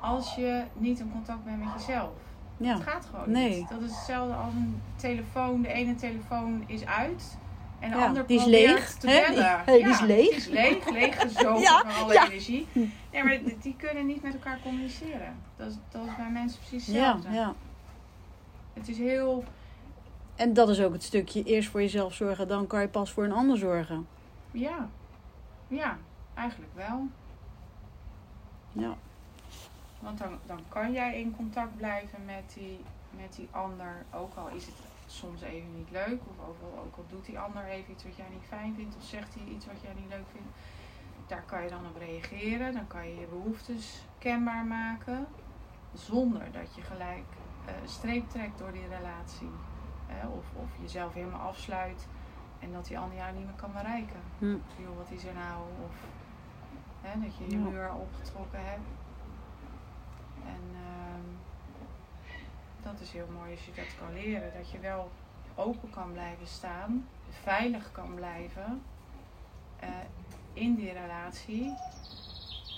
[0.00, 2.12] als je niet in contact bent met jezelf?
[2.56, 2.74] Ja.
[2.74, 3.58] Het gaat gewoon Nee.
[3.58, 3.68] niet.
[3.68, 5.62] Dat is hetzelfde als een telefoon.
[5.62, 7.38] De ene telefoon is uit.
[7.80, 9.62] En de Ja, ander die is leeg, te bellen.
[9.66, 10.28] Die- die is leeg.
[10.28, 12.26] Die is leeg, leeggezogen Ja, van alle ja.
[12.26, 12.66] energie.
[13.10, 15.34] Ja, maar die, kunnen niet met elkaar communiceren.
[15.56, 17.30] Dat is, dat is bij mensen precies Ja, hetzelfde.
[17.38, 17.52] ja.
[18.76, 19.44] Het is heel...
[20.34, 23.24] En dat is ook het stukje eerst voor jezelf zorgen, dan kan je pas voor
[23.24, 24.06] een ander zorgen.
[24.50, 24.88] Ja.
[25.68, 25.98] Ja,
[26.34, 27.06] eigenlijk wel.
[28.72, 28.96] Ja.
[30.00, 34.04] Want dan, dan kan jij in contact blijven met die, met die ander.
[34.12, 34.74] Ook al is het
[35.06, 36.20] soms even niet leuk.
[36.28, 38.96] Of ook al, ook al doet die ander even iets wat jij niet fijn vindt.
[38.96, 40.48] Of zegt hij iets wat jij niet leuk vindt.
[41.26, 42.72] Daar kan je dan op reageren.
[42.72, 45.26] Dan kan je je behoeftes kenbaar maken.
[45.94, 47.26] Zonder dat je gelijk
[47.66, 49.50] uh, streep trekt door die relatie.
[50.36, 52.06] Of, of jezelf helemaal afsluit.
[52.58, 54.20] En dat die ander jou niet meer kan bereiken.
[54.38, 54.56] Hm.
[54.76, 55.62] Joh, wat is er nou?
[55.84, 55.94] Of
[57.00, 57.68] hè, dat je je Ja.
[57.68, 58.86] muur opgetrokken hebt.
[60.46, 61.24] En ehm,
[62.82, 64.52] dat is heel mooi als je dat kan leren.
[64.56, 65.10] Dat je wel
[65.54, 67.08] open kan blijven staan.
[67.30, 68.82] Veilig kan blijven.
[69.80, 69.88] eh,
[70.52, 71.74] in die relatie.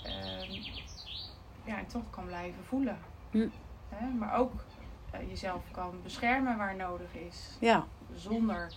[0.03, 0.51] Ehm,
[1.63, 2.97] ja, en toch kan blijven voelen.
[3.31, 3.47] Hm.
[3.89, 4.68] Hè, maar ook eh,
[5.27, 7.85] jezelf kan beschermen waar nodig is Ja,
[8.15, 8.71] zonder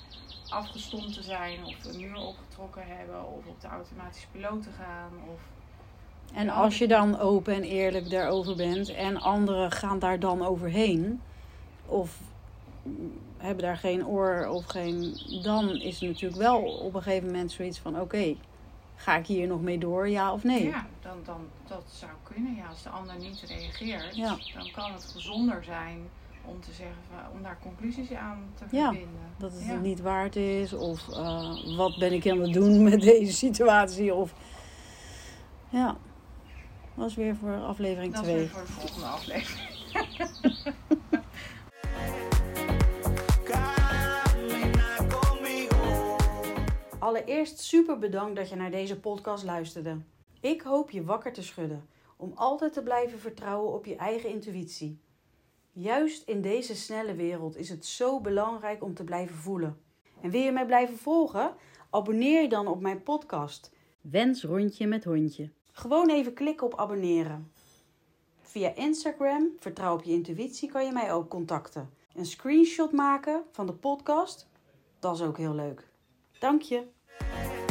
[0.49, 5.11] afgestomd te zijn of een muur opgetrokken hebben of op de automatische piloot te gaan.
[5.33, 5.41] Of,
[6.35, 11.21] en als je dan open en eerlijk daarover bent en anderen gaan daar dan overheen,
[11.87, 12.19] of
[13.39, 15.17] hebben daar geen oor of geen.
[15.43, 18.37] dan is het natuurlijk wel op een gegeven moment zoiets van: oké,
[18.95, 20.67] ga ik hier nog mee door, ja of nee?
[20.67, 22.55] Ja, dan, dan, dat zou kunnen.
[22.55, 24.37] Ja, als de ander niet reageert, Ja.
[24.55, 26.09] dan kan het gezonder zijn
[26.45, 29.21] om te zeggen, van- om daar conclusies aan te Ja, verbinden.
[29.39, 29.73] Dat het Ja.
[29.73, 34.15] het niet waard is, of eh, wat ben ik aan het doen met deze situatie,
[34.15, 34.35] of.
[35.69, 35.97] Ja, dat
[36.95, 38.39] was weer voor aflevering Dat is 2.
[38.41, 39.71] weer voor de volgende aflevering.
[46.99, 49.97] Allereerst super bedankt dat je naar deze podcast luisterde.
[50.41, 51.87] Ik hoop je wakker te schudden
[52.17, 55.01] om altijd te blijven vertrouwen op je eigen intuïtie.
[55.75, 59.81] Juist in deze snelle wereld is het zo belangrijk om te blijven voelen.
[60.21, 61.55] En wil je mij blijven volgen?
[61.91, 63.71] Abonneer je dan op mijn podcast.
[64.01, 65.51] Wens rondje met hondje.
[65.73, 67.53] Gewoon even klikken op abonneren.
[68.41, 71.91] Via Instagram, vertrouw op je intuïtie, kan je mij ook contacten.
[72.15, 74.49] Een screenshot maken van de podcast,
[74.99, 75.89] dat is ook heel leuk.
[76.39, 77.62] Dank je.